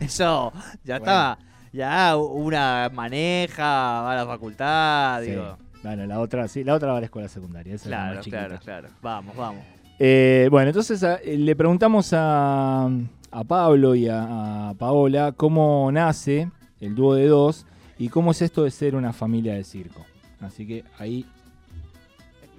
eso 0.00 0.52
ya 0.82 0.98
Bueno. 0.98 1.04
estaba. 1.04 1.38
Ya 1.72 2.16
una 2.16 2.90
maneja, 2.92 3.62
va 4.02 4.12
a 4.12 4.16
la 4.16 4.26
facultad, 4.26 5.22
sí. 5.22 5.30
digo. 5.30 5.56
Bueno, 5.82 6.06
la 6.06 6.20
otra, 6.20 6.46
sí, 6.48 6.62
la 6.64 6.74
otra 6.74 6.92
va 6.92 6.98
a 6.98 7.00
la 7.00 7.06
escuela 7.06 7.28
secundaria. 7.28 7.74
esa 7.74 7.84
es 7.84 7.90
la 7.90 7.96
Claro, 7.96 8.14
más 8.16 8.24
chiquita. 8.24 8.46
claro, 8.48 8.60
claro. 8.62 8.88
Vamos, 9.02 9.36
vamos. 9.36 9.64
Eh, 9.98 10.48
bueno, 10.50 10.68
entonces 10.68 11.02
a- 11.02 11.16
eh, 11.16 11.36
le 11.36 11.56
preguntamos 11.56 12.12
a, 12.12 12.86
a 13.30 13.44
Pablo 13.44 13.94
y 13.94 14.08
a, 14.08 14.70
a 14.70 14.74
Paola 14.74 15.32
cómo 15.32 15.90
nace 15.92 16.50
el 16.80 16.94
dúo 16.94 17.14
de 17.14 17.26
dos 17.26 17.66
y 17.98 18.08
cómo 18.08 18.30
es 18.30 18.40
esto 18.42 18.64
de 18.64 18.70
ser 18.70 18.94
una 18.94 19.12
familia 19.12 19.54
de 19.54 19.64
circo. 19.64 20.04
Así 20.40 20.66
que 20.66 20.84
ahí, 20.98 21.24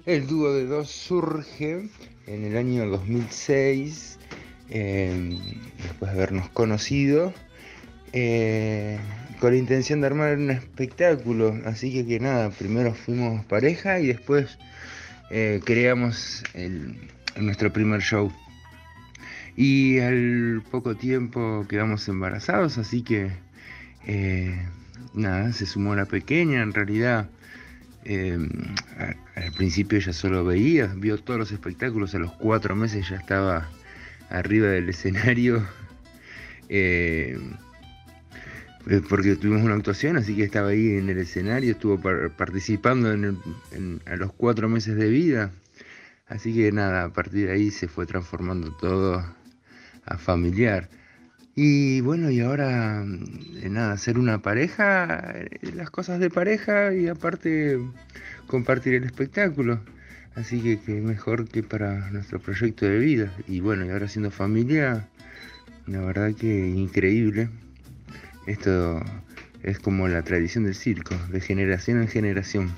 El 0.06 0.26
dúo 0.26 0.52
de 0.52 0.66
dos 0.66 0.88
surge 0.90 1.88
en 2.26 2.44
el 2.44 2.56
año 2.56 2.86
2006, 2.88 4.18
eh, 4.70 5.38
después 5.82 6.10
de 6.12 6.16
habernos 6.16 6.48
conocido, 6.50 7.32
eh, 8.12 8.98
con 9.42 9.50
la 9.50 9.58
intención 9.58 10.00
de 10.00 10.06
armar 10.06 10.38
un 10.38 10.52
espectáculo. 10.52 11.60
Así 11.64 11.92
que, 11.92 12.06
que 12.06 12.20
nada, 12.20 12.50
primero 12.50 12.94
fuimos 12.94 13.44
pareja 13.46 13.98
y 13.98 14.06
después 14.06 14.56
eh, 15.30 15.60
creamos 15.64 16.44
nuestro 17.34 17.72
primer 17.72 18.02
show. 18.02 18.32
Y 19.56 19.98
al 19.98 20.62
poco 20.70 20.94
tiempo 20.94 21.66
quedamos 21.68 22.06
embarazados, 22.08 22.78
así 22.78 23.02
que 23.02 23.32
eh, 24.06 24.64
nada, 25.12 25.52
se 25.52 25.66
sumó 25.66 25.96
la 25.96 26.04
pequeña. 26.04 26.62
En 26.62 26.72
realidad, 26.72 27.28
eh, 28.04 28.38
al 29.34 29.52
principio 29.56 29.98
ella 29.98 30.12
solo 30.12 30.44
veía, 30.44 30.86
vio 30.94 31.18
todos 31.18 31.40
los 31.40 31.50
espectáculos, 31.50 32.14
a 32.14 32.20
los 32.20 32.30
cuatro 32.34 32.76
meses 32.76 33.08
ya 33.08 33.16
estaba 33.16 33.68
arriba 34.30 34.68
del 34.68 34.88
escenario. 34.88 35.66
Eh, 38.88 39.00
porque 39.08 39.36
tuvimos 39.36 39.62
una 39.62 39.74
actuación, 39.74 40.16
así 40.16 40.34
que 40.34 40.42
estaba 40.44 40.68
ahí 40.68 40.96
en 40.96 41.08
el 41.08 41.18
escenario, 41.18 41.72
estuvo 41.72 42.00
participando 42.36 43.12
en 43.12 44.00
a 44.06 44.16
los 44.16 44.32
cuatro 44.32 44.68
meses 44.68 44.96
de 44.96 45.08
vida. 45.08 45.52
Así 46.26 46.54
que 46.54 46.72
nada, 46.72 47.04
a 47.04 47.12
partir 47.12 47.46
de 47.46 47.52
ahí 47.52 47.70
se 47.70 47.88
fue 47.88 48.06
transformando 48.06 48.72
todo 48.72 49.22
a 50.06 50.18
familiar. 50.18 50.88
Y 51.54 52.00
bueno, 52.00 52.30
y 52.30 52.40
ahora, 52.40 53.04
eh, 53.04 53.68
nada, 53.68 53.98
ser 53.98 54.18
una 54.18 54.40
pareja, 54.40 55.32
eh, 55.34 55.50
las 55.74 55.90
cosas 55.90 56.18
de 56.20 56.30
pareja 56.30 56.94
y 56.94 57.08
aparte 57.08 57.78
compartir 58.46 58.94
el 58.94 59.04
espectáculo. 59.04 59.80
Así 60.34 60.62
que, 60.62 60.80
que 60.80 60.92
mejor 61.02 61.46
que 61.48 61.62
para 61.62 62.10
nuestro 62.10 62.40
proyecto 62.40 62.86
de 62.86 62.98
vida. 62.98 63.32
Y 63.48 63.60
bueno, 63.60 63.84
y 63.84 63.90
ahora 63.90 64.08
siendo 64.08 64.30
familia, 64.30 65.08
la 65.86 66.00
verdad 66.00 66.34
que 66.34 66.68
increíble. 66.68 67.50
Esto 68.46 69.00
es 69.62 69.78
como 69.78 70.08
la 70.08 70.22
tradición 70.22 70.64
del 70.64 70.74
circo, 70.74 71.14
de 71.30 71.40
generación 71.40 72.00
en 72.00 72.08
generación. 72.08 72.72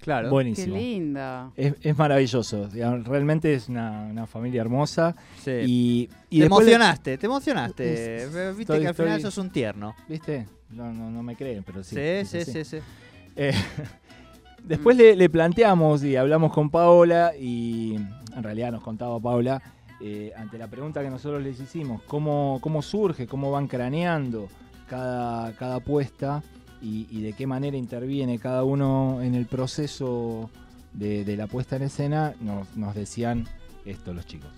Claro. 0.00 0.30
Buenísimo. 0.30 0.74
Qué 0.74 0.80
linda. 0.80 1.52
Es, 1.56 1.96
maravilloso. 1.96 2.68
Realmente 3.04 3.54
es 3.54 3.68
una, 3.68 4.26
familia 4.26 4.62
hermosa. 4.62 5.14
Y, 5.46 6.08
te 6.30 6.44
emocionaste, 6.44 7.18
te 7.18 7.26
emocionaste. 7.26 8.26
Viste 8.56 8.80
que 8.80 8.88
al 8.88 8.94
final 8.94 9.18
eso 9.18 9.28
es 9.28 9.38
un 9.38 9.50
tierno. 9.50 9.94
¿Viste? 10.08 10.46
No, 10.70 10.92
no, 10.92 11.22
me 11.22 11.36
creen, 11.36 11.64
pero 11.64 11.82
sí. 11.82 11.96
Sí, 12.24 12.44
sí, 12.44 12.64
sí, 12.64 12.78
eh, 13.36 13.52
después 14.64 14.96
le, 14.96 15.28
planteamos 15.28 16.02
y 16.04 16.16
hablamos 16.16 16.52
con 16.52 16.70
Paola 16.70 17.32
y 17.38 17.94
en 17.94 18.42
realidad 18.42 18.72
nos 18.72 18.82
contaba 18.82 19.18
Paola, 19.20 19.62
eh, 20.00 20.32
ante 20.36 20.58
la 20.58 20.68
pregunta 20.68 21.02
que 21.02 21.10
nosotros 21.10 21.42
les 21.42 21.60
hicimos, 21.60 22.02
cómo, 22.02 22.58
cómo 22.60 22.82
surge, 22.82 23.26
cómo 23.26 23.50
van 23.50 23.66
craneando 23.66 24.48
cada, 24.88 25.54
cada 25.56 25.76
apuesta 25.76 26.42
y, 26.82 27.20
de 27.20 27.32
qué 27.32 27.46
manera 27.46 27.76
interviene 27.76 28.38
cada 28.38 28.64
uno 28.64 29.20
en 29.22 29.34
el 29.34 29.46
proceso 29.46 30.50
de, 30.92 31.36
la 31.36 31.46
puesta 31.46 31.76
en 31.76 31.82
escena, 31.82 32.34
nos, 32.40 32.94
decían 32.94 33.46
esto 33.84 34.14
los 34.14 34.26
chicos. 34.26 34.50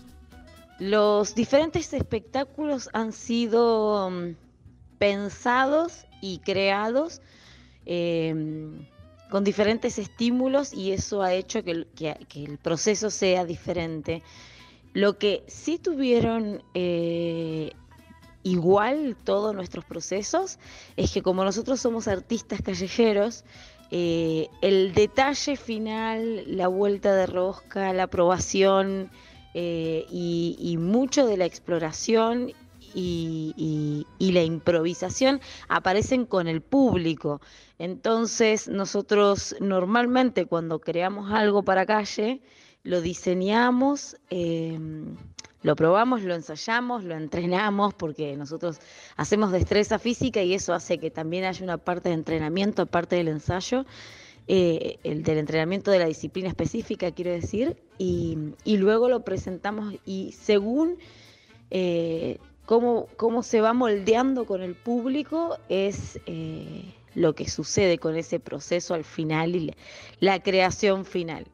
Los 0.78 1.34
diferentes 1.34 1.92
espectáculos 1.92 2.88
han 2.92 3.12
sido 3.12 4.10
mm, 4.10 4.34
pensados 4.98 6.06
y 6.20 6.38
creados 6.38 7.20
em, 7.84 8.86
con 9.30 9.44
diferentes 9.44 9.98
estímulos 9.98 10.72
y 10.72 10.92
eso 10.92 11.22
ha 11.22 11.34
hecho 11.34 11.62
que, 11.62 11.86
el 12.34 12.58
proceso 12.58 13.10
sea 13.10 13.44
diferente. 13.44 14.22
Lo 14.92 15.18
que 15.18 15.44
sí 15.46 15.78
tuvieron 15.78 16.62
eh, 16.74 17.72
igual 18.42 19.16
todos 19.24 19.54
nuestros 19.54 19.84
procesos 19.84 20.58
es 20.96 21.12
que 21.12 21.22
como 21.22 21.44
nosotros 21.44 21.80
somos 21.80 22.08
artistas 22.08 22.60
callejeros, 22.62 23.44
eh, 23.90 24.48
el 24.62 24.94
detalle 24.94 25.56
final, 25.56 26.44
la 26.46 26.68
vuelta 26.68 27.14
de 27.14 27.26
rosca, 27.26 27.92
la 27.92 28.04
aprobación 28.04 29.10
eh, 29.54 30.06
y, 30.10 30.76
mucho 30.78 31.26
de 31.26 31.36
la 31.36 31.44
exploración 31.44 32.52
y, 32.94 34.06
la 34.18 34.42
improvisación 34.42 35.40
aparecen 35.68 36.24
con 36.24 36.48
el 36.48 36.62
público. 36.62 37.42
Entonces 37.78 38.66
nosotros 38.66 39.54
normalmente 39.60 40.46
cuando 40.46 40.80
creamos 40.80 41.30
algo 41.30 41.62
para 41.62 41.84
calle, 41.84 42.40
lo 42.82 43.00
diseñamos. 43.00 44.16
Em, 44.30 45.16
lo 45.62 45.76
probamos, 45.76 46.22
lo 46.22 46.34
ensayamos, 46.34 47.04
lo 47.04 47.14
entrenamos, 47.14 47.94
porque 47.94 48.36
nosotros 48.36 48.80
hacemos 49.16 49.52
destreza 49.52 49.98
física 49.98 50.42
y 50.42 50.54
eso 50.54 50.74
hace 50.74 50.98
que 50.98 51.10
también 51.10 51.44
haya 51.44 51.62
una 51.62 51.78
parte 51.78 52.08
de 52.08 52.16
entrenamiento 52.16 52.82
aparte 52.82 53.16
del 53.16 53.28
ensayo, 53.28 53.86
eh, 54.48 54.98
el 55.04 55.22
del 55.22 55.38
entrenamiento 55.38 55.92
de 55.92 56.00
la 56.00 56.06
disciplina 56.06 56.48
específica, 56.48 57.12
quiero 57.12 57.30
decir, 57.30 57.76
y, 57.96 58.36
luego 58.64 59.08
lo 59.08 59.24
presentamos 59.24 59.94
y 60.04 60.32
según 60.32 60.98
eh, 61.70 62.38
cómo, 62.66 63.06
cómo, 63.16 63.44
se 63.44 63.60
va 63.60 63.72
moldeando 63.72 64.44
con 64.46 64.62
el 64.62 64.74
público 64.74 65.58
es... 65.68 66.18
Eh, 66.26 66.94
lo 67.14 67.34
que 67.34 67.46
sucede 67.46 67.98
con 67.98 68.16
ese 68.16 68.40
proceso 68.40 68.94
al 68.94 69.04
final 69.04 69.54
y 69.54 69.74
la 70.20 70.42
creación 70.42 71.04
final. 71.04 71.46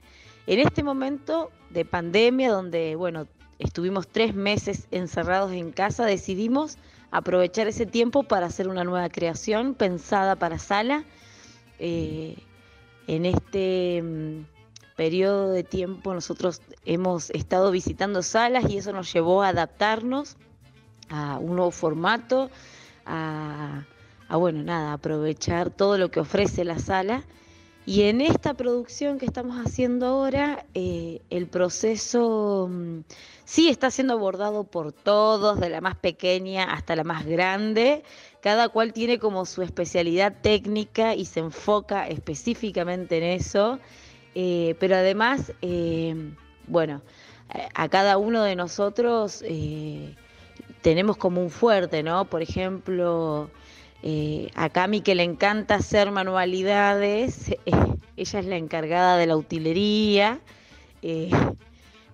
En 0.49 0.61
este 0.61 0.83
momento 0.83 1.51
de 1.69 1.85
pandemia, 1.85 2.51
donde, 2.51 2.97
bueno, 2.97 3.27
estuvimos 3.59 4.09
tres 4.09 4.35
meses 4.35 4.89
encerrados 4.91 5.53
en 5.53 5.73
casa, 5.73 6.07
decidimos 6.07 6.79
aprovechar 7.11 7.67
ese 7.67 7.85
tiempo 7.85 8.23
para 8.23 8.47
hacer 8.47 8.67
una 8.67 8.83
nueva 8.83 9.11
creación 9.11 9.75
pensada 9.75 10.37
para 10.37 10.59
sala. 10.59 11.05
Eh, 11.79 12.39
en 13.09 13.27
este 13.27 14.01
mm, 14.03 14.47
periodo 14.97 15.51
de 15.51 15.65
tiempo 15.65 16.15
nosotros 16.15 16.63
hemos 16.87 17.29
estado 17.29 17.71
visitando 17.71 18.23
salas 18.23 18.71
y 18.71 18.79
eso 18.79 18.95
nos 18.95 19.13
llevó 19.13 19.43
a 19.43 19.49
adaptarnos 19.49 20.39
a 21.11 21.37
un 21.37 21.57
nuevo 21.57 21.73
formato, 21.73 22.49
a, 23.05 23.85
bueno, 24.31 24.63
nada, 24.63 24.95
aprovechar 24.95 25.69
todo 25.69 25.99
lo 25.99 26.11
que 26.11 26.21
ofrece 26.21 26.65
la 26.65 26.79
sala. 26.79 27.23
Y 27.89 28.03
en 28.03 28.21
esta 28.21 28.53
producción 28.53 29.17
que 29.17 29.25
estamos 29.25 29.57
haciendo 29.65 30.05
ahora, 30.05 30.67
eh, 30.75 31.23
el 31.31 31.47
proceso 31.47 32.69
mm, 32.71 32.99
Sí 33.47 33.71
está 33.71 33.91
siendo 33.91 34.13
abordado 34.13 34.65
por 34.65 34.93
todos, 34.93 35.59
de 35.59 35.71
la 35.71 35.81
más 35.81 35.97
pequeña 35.97 36.65
hasta 36.65 36.95
la 36.97 37.03
más 37.03 37.25
grande. 37.25 38.03
Cada 38.43 38.69
cual 38.69 38.93
tiene 38.93 39.19
como 39.19 39.47
su 39.47 39.63
especialidad 39.63 40.35
técnica 40.43 41.15
y 41.15 41.25
se 41.25 41.41
enfoca 41.41 42.07
específicamente 42.07 43.17
en 43.17 43.25
eso. 43.25 43.79
Eh, 44.35 44.77
pero 44.79 44.95
además, 44.97 45.55
eh, 45.63 46.15
bueno, 46.67 47.01
a 47.75 47.89
cada 47.89 48.19
uno 48.19 48.43
de 48.43 48.55
nosotros 48.55 49.43
tenemos 50.83 51.17
como 51.17 51.41
un 51.41 51.49
fuerte, 51.49 52.03
¿no? 52.03 52.27
Por 52.27 52.43
ejemplo, 52.43 53.51
a 54.55 54.69
Cami 54.71 55.01
que 55.01 55.15
le 55.15 55.25
encanta 55.25 55.77
hacer 55.77 56.11
manualidades, 56.11 57.51
ella 58.17 58.39
es 58.39 58.47
la 58.47 58.57
encargada 58.57 59.17
de 59.17 59.27
la 59.27 59.37
utilería. 59.37 60.41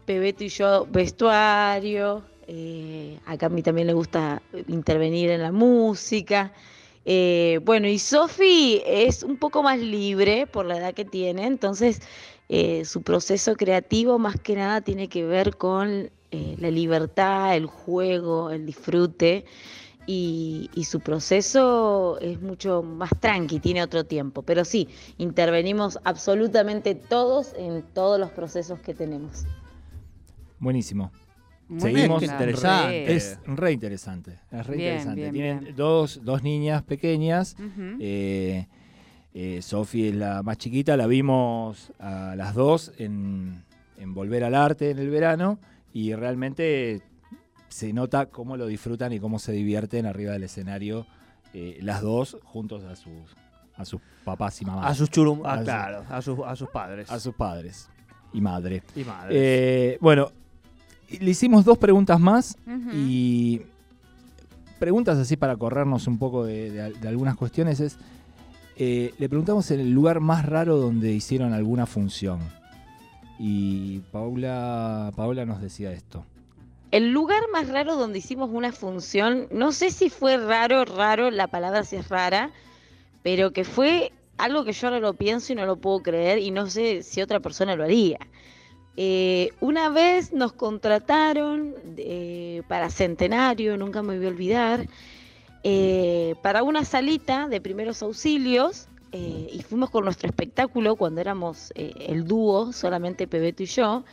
Pebeto 0.05 0.45
y 0.45 0.49
yo 0.49 0.87
vestuario, 0.91 2.23
eh, 2.47 3.19
a 3.25 3.49
mí 3.49 3.63
también 3.63 3.87
le 3.87 3.95
gusta 3.95 4.43
intervenir 4.69 5.31
en 5.31 5.43
la 5.43 5.53
música. 5.53 6.53
Eh, 7.07 7.61
bueno, 7.65 7.89
y 7.89 7.99
Sofi 7.99 8.83
es 8.87 9.23
un 9.23 9.37
poco 9.37 9.63
más 9.63 9.79
libre 9.79 10.47
por 10.47 10.67
la 10.67 10.79
edad 10.79 10.95
que 10.95 11.05
tiene, 11.05 11.47
entonces 11.47 12.01
eh, 12.49 12.85
su 12.85 13.03
proceso 13.03 13.57
creativo 13.57 14.19
más 14.19 14.39
que 14.41 14.57
nada 14.57 14.81
tiene 14.81 15.09
que 15.09 15.25
ver 15.25 15.57
con 15.57 16.11
la 16.59 16.69
libertad, 16.69 17.55
el 17.55 17.67
juego, 17.67 18.51
el 18.51 18.67
disfrute. 18.67 19.45
Y, 20.07 20.71
y, 20.75 20.85
su 20.85 21.01
proceso 21.01 22.19
es 22.21 22.41
mucho 22.43 22.83
más 22.83 23.11
tranqui, 23.21 23.59
tiene 23.59 23.83
otro 23.83 24.05
tiempo. 24.05 24.43
Pero 24.43 24.65
sí, 24.67 24.89
intervenimos 25.17 25.99
absolutamente 26.05 26.95
todos 26.95 27.55
en 27.57 27.83
todos 27.95 28.21
los 28.21 28.31
procesos 28.31 28.81
que 28.81 28.93
tenemos. 28.93 29.47
Buenísimo. 30.59 31.11
Seguimos. 31.79 32.23
interesante. 32.23 33.15
Es 33.15 33.39
re 33.47 33.73
interesante. 33.73 34.39
Es 34.51 34.67
re 34.67 34.77
interesante. 34.77 35.31
Tienen 35.31 35.75
Dos, 35.77 36.21
dos 36.23 36.43
niñas 36.43 36.83
pequeñas. 36.83 37.57
Eh, 38.01 38.67
eh, 39.33 39.63
Sofi 39.63 40.09
es 40.09 40.15
la 40.15 40.43
más 40.43 40.59
chiquita. 40.59 40.97
La 40.97 41.07
vimos 41.07 41.93
a 41.99 42.35
las 42.37 42.55
dos 42.55 42.93
en, 42.99 43.65
Volver 44.07 44.45
al 44.45 44.55
Arte 44.55 44.91
en 44.91 44.99
el 44.99 45.11
verano. 45.11 45.59
Y 45.93 46.15
realmente 46.15 47.03
se 47.75 47.93
nota 47.93 48.27
cómo 48.27 48.57
lo 48.57 48.69
disfrutan 48.69 49.13
y 49.13 49.19
cómo 49.19 49.41
se 49.41 49.51
divierten 49.51 50.07
arriba 50.07 50.31
del 50.31 50.45
escenario. 50.45 51.07
Eh, 51.53 51.81
las 51.83 52.03
dos 52.03 52.39
juntos 52.45 52.85
a 52.85 52.95
sus 52.95 53.37
a 53.77 53.85
sus 53.85 54.01
papás 54.25 54.63
y 54.63 54.65
mamás. 54.65 54.93
A 54.93 54.95
sus 54.95 55.11
churum, 55.11 55.43
ah, 55.45 55.61
claro, 55.61 56.05
a 56.09 56.23
sus, 56.23 56.39
a 56.47 56.55
sus 56.55 56.69
padres. 56.69 57.11
A 57.11 57.19
sus 57.19 57.35
padres 57.35 57.91
y 58.33 58.41
madre. 58.41 58.85
Y 58.95 59.03
madre. 59.03 59.99
bueno, 60.01 60.31
le 61.19 61.29
hicimos 61.29 61.65
dos 61.65 61.77
preguntas 61.77 62.21
más 62.21 62.57
y 62.93 63.63
preguntas 64.79 65.19
así 65.19 65.37
para 65.37 65.57
corrernos 65.57 66.07
un 66.07 66.19
poco 66.19 66.45
de, 66.45 66.95
algunas 67.05 67.35
cuestiones 67.35 67.81
es, 67.81 67.99
eh, 68.77 69.13
le 69.19 69.29
preguntamos 69.29 69.69
el 69.73 69.91
lugar 69.91 70.21
más 70.21 70.47
raro 70.47 70.77
donde 70.77 71.13
hicieron 71.13 71.53
alguna 71.53 71.87
función. 71.87 72.39
Y 73.41 73.99
Paula, 74.13 75.11
Paula 75.17 75.45
nos 75.45 75.61
decía 75.61 75.91
esto. 75.91 76.25
El 76.95 77.11
lugar 77.11 77.43
más 77.53 77.71
raro 77.71 77.97
donde 77.97 78.21
hicimos 78.21 78.51
una 78.53 78.71
función, 78.71 79.49
no 79.51 79.73
sé 79.73 79.91
si 79.91 80.11
fue 80.11 80.37
raro, 80.37 80.85
raro, 80.85 81.33
la 81.33 81.49
palabra 81.49 81.83
si 81.83 81.97
es 81.97 82.09
rara, 82.09 82.53
pero 83.25 83.53
que 83.53 83.65
fue 83.65 84.13
algo 84.39 84.65
que 84.65 84.73
yo 84.73 84.87
ahora 84.87 85.01
lo 85.01 85.15
pienso 85.15 85.53
y 85.53 85.57
no 85.57 85.67
lo 85.67 85.75
puedo 85.75 86.05
creer 86.05 86.39
y 86.39 86.53
no 86.53 86.71
sé 86.71 87.03
si 87.03 87.21
otra 87.21 87.41
persona 87.41 87.75
lo 87.75 87.83
haría. 87.83 88.21
Eh, 88.97 89.51
una 89.59 89.89
vez 89.89 90.33
nos 90.33 90.53
contrataron 90.53 91.75
eh, 91.97 92.63
para 92.69 92.89
Centenario, 92.91 93.77
nunca 93.77 94.01
me 94.05 94.17
voy 94.17 94.27
a 94.27 94.29
olvidar, 94.29 94.87
eh, 95.65 96.37
para 96.43 96.63
una 96.63 96.85
salita 96.85 97.49
de 97.49 97.61
primeros 97.61 98.05
auxilios 98.05 98.87
y 99.11 99.63
fuimos 99.69 99.91
con 99.91 100.05
nuestro 100.05 100.29
espectáculo 100.29 100.95
cuando 100.95 101.21
éramos 101.21 101.73
el 101.75 102.25
dúo, 102.25 102.73
solamente 102.73 103.27
Pebeto 103.27 103.65
y 103.65 103.67
yo. 103.67 104.05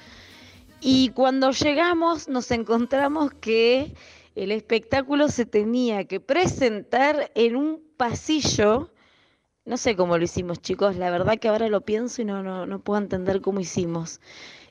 Y 0.81 1.09
cuando 1.09 1.51
llegamos 1.51 2.27
nos 2.27 2.49
encontramos 2.49 3.31
que 3.35 3.93
el 4.33 4.51
espectáculo 4.51 5.27
se 5.27 5.45
tenía 5.45 6.05
que 6.05 6.19
presentar 6.19 7.31
en 7.35 7.55
un 7.55 7.83
pasillo. 7.97 8.91
No 9.63 9.77
sé 9.77 9.95
cómo 9.95 10.17
lo 10.17 10.23
hicimos, 10.23 10.59
chicos. 10.59 10.95
La 10.95 11.11
verdad 11.11 11.37
que 11.37 11.49
ahora 11.49 11.67
lo 11.67 11.81
pienso 11.81 12.23
y 12.23 12.25
no, 12.25 12.41
no, 12.41 12.65
no 12.65 12.79
puedo 12.79 12.99
entender 12.99 13.41
cómo 13.41 13.59
hicimos. 13.59 14.19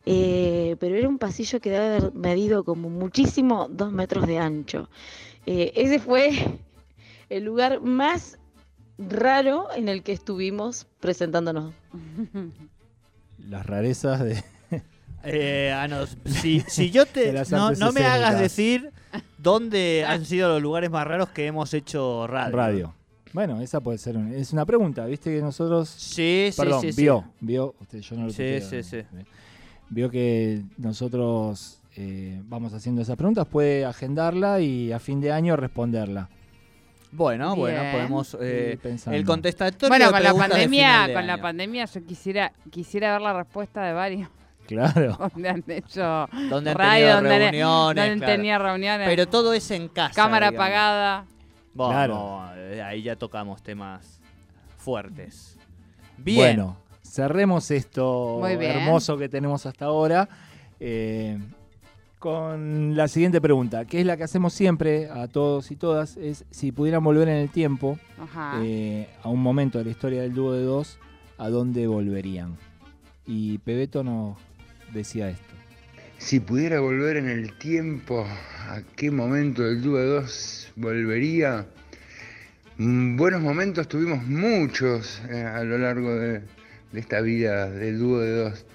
Eh, 0.04 0.76
pero 0.80 0.96
era 0.96 1.08
un 1.08 1.18
pasillo 1.18 1.60
que 1.60 1.70
debe 1.70 1.84
haber 1.84 2.14
medido 2.14 2.64
como 2.64 2.90
muchísimo 2.90 3.68
dos 3.70 3.92
metros 3.92 4.26
de 4.26 4.38
ancho. 4.38 4.88
Eh, 5.46 5.72
ese 5.76 6.00
fue 6.00 6.30
el 7.28 7.44
lugar 7.44 7.82
más 7.82 8.36
raro 8.98 9.68
en 9.76 9.88
el 9.88 10.02
que 10.02 10.10
estuvimos 10.10 10.88
presentándonos. 10.98 11.72
Las 13.38 13.64
rarezas 13.64 14.24
de 14.24 14.42
Eh, 15.24 15.74
no, 15.88 16.06
si, 16.30 16.60
si 16.68 16.90
yo 16.90 17.06
te. 17.06 17.32
No, 17.50 17.72
no 17.72 17.92
me 17.92 18.04
hagas 18.04 18.38
decir 18.38 18.90
dónde 19.38 20.04
han 20.06 20.24
sido 20.24 20.48
los 20.48 20.62
lugares 20.62 20.90
más 20.90 21.06
raros 21.06 21.28
que 21.30 21.46
hemos 21.46 21.72
hecho 21.74 22.26
radio. 22.26 22.56
radio. 22.56 22.94
Bueno, 23.32 23.60
esa 23.60 23.80
puede 23.80 23.98
ser 23.98 24.16
un- 24.16 24.32
es 24.34 24.52
una 24.52 24.66
pregunta, 24.66 25.04
viste 25.06 25.32
que 25.34 25.40
nosotros 25.40 25.88
Sí, 25.88 26.48
sí, 26.50 26.56
Perdón, 26.60 26.80
sí. 26.80 26.92
sí. 26.92 27.02
vio, 27.02 27.24
vio, 27.40 27.74
usted, 27.80 28.00
yo 28.00 28.16
no 28.16 28.24
lo 28.26 28.30
Sí, 28.30 28.36
tuteo, 28.60 28.60
sí, 28.68 28.82
sí. 28.82 28.96
¿no? 29.12 29.20
Vio 29.88 30.10
que 30.10 30.62
nosotros 30.78 31.78
eh, 31.96 32.40
vamos 32.46 32.72
haciendo 32.74 33.02
esas 33.02 33.16
preguntas, 33.16 33.46
puede 33.46 33.84
agendarla 33.84 34.60
y 34.60 34.90
a 34.90 34.98
fin 34.98 35.20
de 35.20 35.30
año 35.32 35.54
responderla. 35.56 36.28
Bueno, 37.12 37.54
bueno, 37.56 37.80
podemos. 37.92 38.36
eh, 38.40 38.78
el 39.10 39.24
contestatorio. 39.24 39.88
Bueno, 39.88 40.10
con 40.12 40.22
la 40.22 40.34
pandemia, 40.34 41.12
con 41.12 41.26
la 41.26 41.40
pandemia 41.40 41.84
yo 41.86 42.04
quisiera 42.04 42.52
quisiera 42.70 43.12
ver 43.12 43.20
la 43.22 43.32
respuesta 43.32 43.82
de 43.84 43.92
varios 43.92 44.28
Claro. 44.70 45.16
donde 45.34 45.48
han 45.48 45.64
hecho 45.68 46.28
Donde 46.48 46.70
han 46.70 46.76
radio, 46.76 47.06
tenido 47.06 47.14
donde 47.16 47.38
reuniones. 47.38 47.96
donde 48.10 48.16
claro. 48.18 48.32
tenía 48.32 48.58
reuniones, 48.58 49.08
Pero 49.08 49.28
todo 49.28 49.52
es 49.52 49.70
en 49.70 49.88
casa. 49.88 50.14
cámara 50.14 50.48
digamos. 50.50 50.66
apagada. 50.66 51.24
Bueno, 51.74 51.92
Claro. 51.92 52.42
eh, 52.56 52.82
ahí 52.82 53.02
ya 53.02 53.16
tocamos 53.16 53.62
temas 53.62 54.20
fuertes. 54.78 55.58
Bien. 56.16 56.36
Bueno, 56.38 56.76
cerremos 57.02 57.70
esto 57.70 58.46
hermoso 58.46 59.16
que 59.18 59.28
tenemos 59.28 59.66
hasta 59.66 59.84
ahora 59.86 60.28
eh, 60.78 61.38
con 62.18 62.94
la 62.96 63.08
siguiente 63.08 63.40
pregunta, 63.40 63.84
que 63.86 64.00
es 64.00 64.06
la 64.06 64.16
que 64.16 64.24
hacemos 64.24 64.52
siempre 64.52 65.08
a 65.08 65.26
todos 65.26 65.70
y 65.70 65.76
todas, 65.76 66.16
es 66.18 66.44
si 66.50 66.70
pudieran 66.72 67.02
volver 67.02 67.28
en 67.28 67.36
el 67.36 67.50
tiempo 67.50 67.98
eh, 68.62 69.08
a 69.22 69.28
un 69.28 69.40
momento 69.42 69.78
de 69.78 69.84
la 69.84 69.90
historia 69.90 70.20
del 70.22 70.34
dúo 70.34 70.52
de 70.52 70.62
dos, 70.62 70.98
¿a 71.38 71.48
dónde 71.48 71.86
volverían? 71.86 72.56
Y 73.26 73.58
Pebeto 73.58 74.02
nos 74.04 74.36
decía 74.92 75.30
esto. 75.30 75.54
Si 76.18 76.38
pudiera 76.38 76.80
volver 76.80 77.16
en 77.16 77.28
el 77.28 77.56
tiempo, 77.56 78.26
¿a 78.68 78.82
qué 78.94 79.10
momento 79.10 79.62
del 79.62 79.80
dúo 79.80 79.98
de 79.98 80.06
dos 80.06 80.70
volvería? 80.76 81.66
Mm, 82.76 83.16
Buenos 83.16 83.40
momentos 83.40 83.88
tuvimos 83.88 84.24
muchos 84.24 85.22
eh, 85.30 85.42
a 85.42 85.64
lo 85.64 85.78
largo 85.78 86.14
de, 86.14 86.42
esta 86.92 87.20
vida 87.20 87.70
del 87.70 87.98
dúo 87.98 88.20
de 88.20 88.32
dos. 88.32 88.66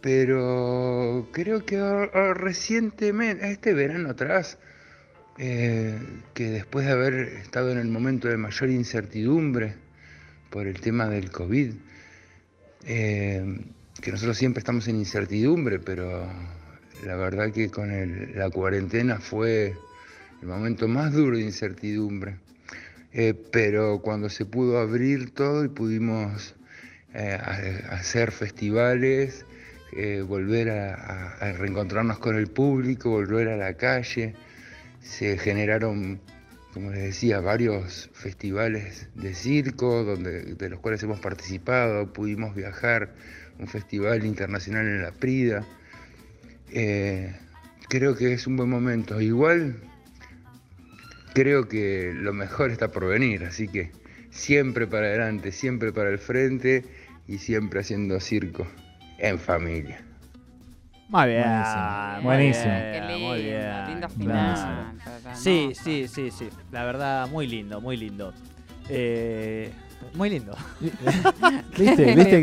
Pero 0.00 1.28
creo 1.32 1.64
que 1.64 1.78
recientemente, 2.34 3.48
este 3.52 3.74
verano 3.74 4.10
atrás, 4.10 4.58
eh, 5.38 5.98
que 6.34 6.50
después 6.50 6.86
de 6.86 6.92
haber 6.92 7.14
estado 7.14 7.70
en 7.70 7.78
el 7.78 7.88
momento 7.88 8.26
de 8.26 8.36
mayor 8.36 8.70
incertidumbre 8.70 9.74
por 10.50 10.66
el 10.66 10.80
tema 10.80 11.08
del 11.08 11.30
COVID, 11.30 11.72
eh, 12.84 13.60
que 14.00 14.10
nosotros 14.10 14.36
siempre 14.36 14.60
estamos 14.60 14.88
en 14.88 14.96
incertidumbre, 14.96 15.78
pero 15.78 16.26
la 17.04 17.16
verdad 17.16 17.52
que 17.52 17.70
con 17.70 17.90
la 18.34 18.50
cuarentena 18.50 19.18
fue 19.18 19.76
el 20.40 20.48
momento 20.48 20.88
más 20.88 21.12
duro 21.12 21.36
de 21.36 21.42
incertidumbre. 21.42 22.36
Eh, 23.12 23.34
pero 23.52 24.00
cuando 24.00 24.30
se 24.30 24.46
pudo 24.46 24.78
abrir 24.78 25.30
todo 25.34 25.64
y 25.64 25.68
pudimos 25.68 26.54
eh, 27.12 27.38
hacer 27.90 28.32
festivales, 28.32 29.44
eh, 29.94 30.24
volver 30.26 30.70
a 30.70 31.52
reencontrarnos 31.58 32.18
con 32.18 32.36
el 32.36 32.46
público, 32.46 33.10
volver 33.10 33.48
a 33.48 33.56
la 33.58 33.74
calle, 33.74 34.34
se 35.02 35.36
generaron, 35.36 36.20
como 36.72 36.90
les 36.90 37.02
decía, 37.02 37.40
varios 37.40 38.08
festivales 38.14 39.08
de 39.14 39.34
circo, 39.34 40.04
donde, 40.04 40.54
de 40.54 40.68
los 40.70 40.80
cuales 40.80 41.02
hemos 41.02 41.20
participado, 41.20 42.12
pudimos 42.12 42.54
viajar, 42.54 43.14
un 43.58 43.68
festival 43.68 44.24
internacional 44.24 44.86
en 44.86 45.02
la 45.02 45.12
Prida. 45.12 45.66
Eh, 46.70 47.36
creo 47.88 48.16
que 48.16 48.32
es 48.32 48.46
un 48.46 48.56
buen 48.56 48.70
momento. 48.70 49.20
Igual 49.20 49.76
creo 51.34 51.68
que 51.68 52.12
lo 52.14 52.32
mejor 52.32 52.70
está 52.70 52.88
por 52.88 53.06
venir, 53.06 53.44
así 53.44 53.68
que 53.68 53.92
siempre 54.30 54.86
para 54.86 55.06
adelante, 55.06 55.52
siempre 55.52 55.92
para 55.92 56.10
el 56.10 56.18
frente 56.18 56.84
y 57.28 57.38
siempre 57.38 57.80
haciendo 57.80 58.18
circo 58.18 58.66
en 59.18 59.38
familia. 59.38 60.11
Muy 61.12 61.28
bien. 61.28 61.44
Buenísimo. 61.44 62.14
muy 62.14 62.24
Buenísimo. 62.24 62.64
bien, 62.72 62.92
Qué 62.92 63.00
lindo, 63.00 63.28
muy 63.28 63.42
bien. 63.42 63.86
lindo 63.86 64.08
final. 64.08 64.92
Sí, 65.34 65.72
sí, 65.74 66.08
sí, 66.08 66.30
sí. 66.30 66.48
La 66.70 66.84
verdad, 66.84 67.28
muy 67.28 67.46
lindo, 67.46 67.80
muy 67.80 67.96
lindo. 67.96 68.32
Eh, 68.88 69.70
muy 70.14 70.30
lindo. 70.30 70.56
¿Viste? 70.80 72.04
¿Qué 72.04 72.14
¿Viste 72.14 72.30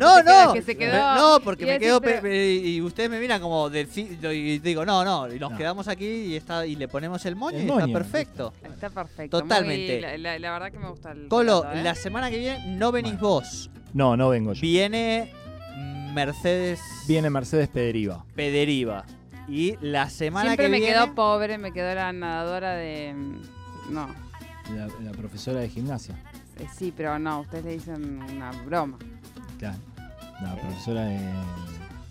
No, 0.00 0.16
se 0.16 0.22
queda- 0.24 0.44
no. 0.46 0.52
que 0.52 0.62
se 0.62 0.76
quedó- 0.76 1.14
No, 1.16 1.40
porque 1.42 1.64
me 1.64 1.78
quedo 1.78 2.00
y 2.28 2.80
ustedes 2.82 3.08
me 3.08 3.20
miran 3.20 3.40
como 3.40 3.70
de 3.70 3.86
y 3.94 4.58
digo, 4.58 4.84
no, 4.84 5.04
no, 5.04 5.32
y 5.32 5.38
nos 5.38 5.52
No. 5.52 5.56
quedamos 5.56 5.88
aquí 5.88 6.06
y 6.06 6.36
está 6.36 6.66
y 6.66 6.76
le 6.76 6.88
ponemos 6.88 7.24
el 7.24 7.36
moño 7.36 7.56
El 7.58 7.64
y 7.64 7.66
moño, 7.68 7.86
está 7.86 7.92
perfecto. 7.98 8.52
Está 8.64 8.90
perfecto. 8.90 9.40
Totalmente. 9.40 9.92
muy- 9.94 10.00
la, 10.02 10.18
la- 10.18 10.38
la 10.38 10.50
verdad 10.52 10.72
que 10.72 10.78
me 10.78 10.88
gusta 10.90 11.12
el 11.12 11.28
Colo, 11.28 11.62
relato, 11.62 11.78
¿eh? 11.78 11.82
la 11.84 11.94
semana 11.94 12.30
que 12.30 12.38
viene 12.38 12.76
no 12.76 12.92
venís 12.92 13.18
vos. 13.18 13.70
No, 13.94 14.16
no 14.16 14.28
vengo 14.28 14.52
yo. 14.52 14.60
Viene 14.60 15.32
Mercedes 16.16 16.80
Viene 17.06 17.28
Mercedes 17.28 17.68
Pederiva. 17.68 18.24
Pederiva. 18.34 19.04
Y 19.48 19.76
la 19.82 20.08
semana 20.08 20.46
Siempre 20.46 20.64
que 20.64 20.70
me 20.70 20.78
viene 20.78 20.92
quedó 20.94 21.14
pobre, 21.14 21.58
me 21.58 21.72
quedó 21.72 21.94
la 21.94 22.10
nadadora 22.12 22.74
de... 22.74 23.14
No, 23.90 24.08
La, 24.74 24.88
la 25.04 25.12
profesora 25.12 25.60
de 25.60 25.68
gimnasia. 25.68 26.14
eh, 26.58 26.66
sí, 26.74 26.92
pero 26.96 27.18
no, 27.18 27.40
ustedes 27.40 27.64
le 27.66 27.72
dicen 27.74 28.22
una 28.22 28.50
broma 28.64 28.98
Claro. 29.58 29.76
La 30.42 30.54
profesora 30.56 31.04
de 31.04 31.18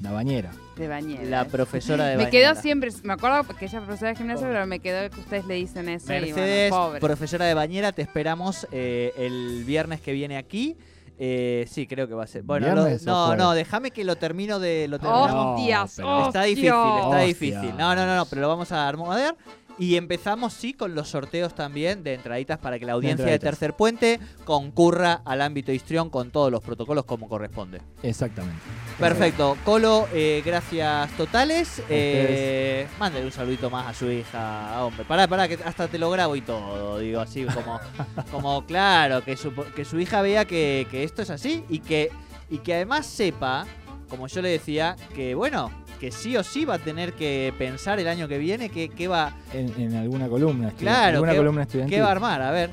la 0.01 0.11
bañera. 0.11 0.51
de 0.77 0.87
bañera. 0.87 1.23
la 1.23 1.45
profesora 1.45 2.05
de 2.05 2.17
Me 2.17 2.25
bañera. 2.25 2.31
quedó 2.53 2.61
siempre, 2.61 2.91
me 3.03 3.13
acuerdo 3.13 3.43
que 3.57 3.65
ella 3.65 3.79
es 3.79 3.83
profesora 3.85 4.11
de 4.11 4.17
gimnasia, 4.17 4.47
pero 4.47 4.65
me 4.67 4.79
quedó 4.79 5.09
que 5.09 5.19
ustedes 5.19 5.45
le 5.47 5.55
dicen 5.55 5.89
eso 5.89 6.13
y 6.13 6.21
Mercedes, 6.21 6.69
bueno, 6.69 6.85
pobre. 6.85 6.99
profesora 7.01 7.45
de 7.45 7.53
bañera, 7.55 7.91
te 7.91 8.01
esperamos 8.03 8.67
eh, 8.71 9.13
el 9.17 9.63
viernes 9.65 9.99
que 10.01 10.11
viene 10.13 10.37
aquí. 10.37 10.77
Eh, 11.17 11.65
sí, 11.69 11.87
creo 11.87 12.07
que 12.07 12.13
va 12.13 12.25
a 12.25 12.27
ser. 12.27 12.43
Bueno, 12.43 12.67
lo- 12.75 12.83
¿Viernes 12.85 13.07
o 13.07 13.11
no, 13.29 13.35
no, 13.35 13.51
déjame 13.53 13.91
que 13.91 14.03
lo 14.03 14.15
termino 14.17 14.59
de. 14.59 14.87
Lo 14.89 14.99
terminamos. 14.99 15.31
No, 15.31 15.51
Hostias, 15.55 15.93
pero- 15.95 16.27
Está 16.27 16.43
difícil, 16.43 16.65
está 16.67 17.07
Hostia. 17.07 17.19
difícil. 17.25 17.77
No, 17.77 17.95
no, 17.95 18.05
no, 18.05 18.15
no, 18.17 18.25
pero 18.25 18.41
lo 18.41 18.47
vamos 18.49 18.71
a 18.71 18.87
armar. 18.87 19.35
Y 19.77 19.97
empezamos, 19.97 20.53
sí, 20.53 20.73
con 20.73 20.95
los 20.95 21.09
sorteos 21.09 21.53
también 21.53 22.03
de 22.03 22.13
entraditas 22.13 22.57
para 22.59 22.79
que 22.79 22.85
la 22.85 22.93
audiencia 22.93 23.25
de. 23.25 23.39
Tercer 23.39 23.73
Puente 23.73 24.19
concurra 24.43 25.21
al 25.25 25.41
ámbito 25.41 25.71
histrión 25.71 26.09
con 26.09 26.31
todos 26.31 26.51
los 26.51 26.61
protocolos 26.61 27.05
como 27.05 27.27
corresponde. 27.27 27.81
Exactamente. 28.01 28.61
Perfecto. 28.99 29.57
Colo, 29.65 30.07
eh, 30.13 30.41
gracias 30.45 31.11
totales. 31.17 31.83
Eh, 31.89 32.87
mándale 32.97 33.25
un 33.25 33.31
saludito 33.31 33.69
más 33.69 33.87
a 33.87 33.93
su 33.93 34.09
hija. 34.09 34.83
Hombre, 34.83 35.03
pará, 35.05 35.27
pará, 35.27 35.47
que 35.47 35.59
hasta 35.63 35.87
te 35.87 35.99
lo 35.99 36.09
grabo 36.09 36.35
y 36.35 36.41
todo. 36.41 36.99
Digo, 36.99 37.19
así 37.19 37.45
como, 37.45 37.79
como 38.31 38.65
claro, 38.65 39.23
que 39.23 39.35
su, 39.35 39.53
que 39.75 39.83
su 39.83 39.99
hija 39.99 40.21
vea 40.21 40.45
que, 40.45 40.87
que 40.89 41.03
esto 41.03 41.21
es 41.21 41.29
así 41.29 41.65
y 41.69 41.79
que, 41.79 42.09
y 42.49 42.59
que 42.59 42.75
además 42.75 43.05
sepa, 43.05 43.65
como 44.09 44.27
yo 44.27 44.41
le 44.41 44.49
decía, 44.49 44.95
que 45.13 45.35
bueno, 45.35 45.71
que 46.05 46.11
sí 46.11 46.37
o 46.37 46.43
sí 46.43 46.65
va 46.65 46.75
a 46.75 46.79
tener 46.79 47.13
que 47.13 47.51
pensar 47.57 47.99
el 47.99 48.07
año 48.07 48.27
que 48.27 48.37
viene 48.37 48.69
que, 48.69 48.89
que 48.89 49.07
va, 49.07 49.33
En, 49.53 49.73
en 49.81 49.95
alguna 49.95 50.27
columna. 50.27 50.69
Claro, 50.77 51.15
alguna 51.15 51.31
¿qué- 51.31 51.37
columna 51.39 51.61
estudiantil. 51.63 51.95
qué 51.97 52.01
va 52.01 52.09
a 52.09 52.11
armar. 52.11 52.41
A 52.43 52.51
ver. 52.51 52.69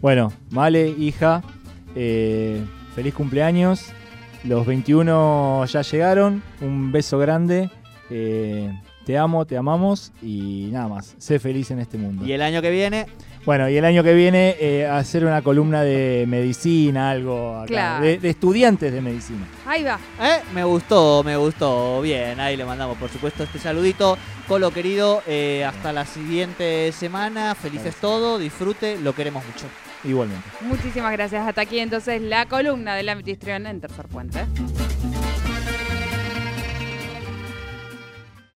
Bueno, 0.00 0.32
Male, 0.50 0.88
hija, 0.88 1.42
eh, 1.96 2.62
feliz 2.94 3.12
cumpleaños. 3.12 3.86
Los 4.44 4.64
21 4.66 5.64
ya 5.66 5.82
llegaron. 5.82 6.42
Un 6.60 6.92
beso 6.92 7.18
grande. 7.18 7.70
eh, 8.08 8.70
te 9.04 9.18
amo, 9.18 9.44
te 9.46 9.56
amamos 9.56 10.12
y 10.22 10.68
nada 10.72 10.86
más. 10.88 11.14
Sé 11.18 11.38
feliz 11.40 11.70
en 11.72 11.80
este 11.80 11.98
mundo. 11.98 12.24
Y 12.24 12.32
el 12.32 12.42
año 12.42 12.62
que 12.62 12.70
viene, 12.70 13.06
Bueno, 13.46 13.68
y 13.68 13.76
el 13.76 13.84
año 13.84 14.02
que 14.02 14.12
viene 14.12 14.56
eh, 14.58 14.86
hacer 14.86 15.24
una 15.24 15.40
columna 15.40 15.82
de 15.82 16.24
medicina, 16.26 17.10
algo 17.10 17.58
acá, 17.58 17.66
Claro. 17.66 18.04
de, 18.04 18.18
de 18.18 18.28
estudiantes 18.30 18.92
de 18.92 19.00
medicina. 19.00 19.46
Ahí 19.64 19.84
va. 19.84 20.00
¿eh? 20.20 20.40
me 20.52 20.64
gustó, 20.64 21.22
me 21.24 21.36
gustó. 21.36 22.00
Bien, 22.02 22.40
ahí 22.40 22.56
le 22.56 22.64
mandamos 22.64 22.98
por 22.98 23.08
supuesto 23.08 23.44
este 23.44 23.60
saludito. 23.60 24.18
Colo 24.48 24.72
querido, 24.72 25.22
eh, 25.28 25.64
hasta 25.64 25.92
la 25.92 26.04
siguiente 26.06 26.90
semana. 26.90 27.54
Felices 27.54 27.94
todo, 28.00 28.38
disfrute, 28.38 28.98
lo 28.98 29.14
queremos 29.14 29.44
mucho. 29.46 29.66
Igualmente. 30.02 30.44
Muchísimas 30.62 31.12
gracias. 31.12 31.46
Hasta 31.46 31.60
aquí 31.60 31.78
entonces 31.78 32.20
la 32.20 32.46
columna 32.46 32.96
del 32.96 33.08
histrión 33.28 33.66
en 33.66 33.80
Tercer 33.80 34.06
Puente. 34.08 34.40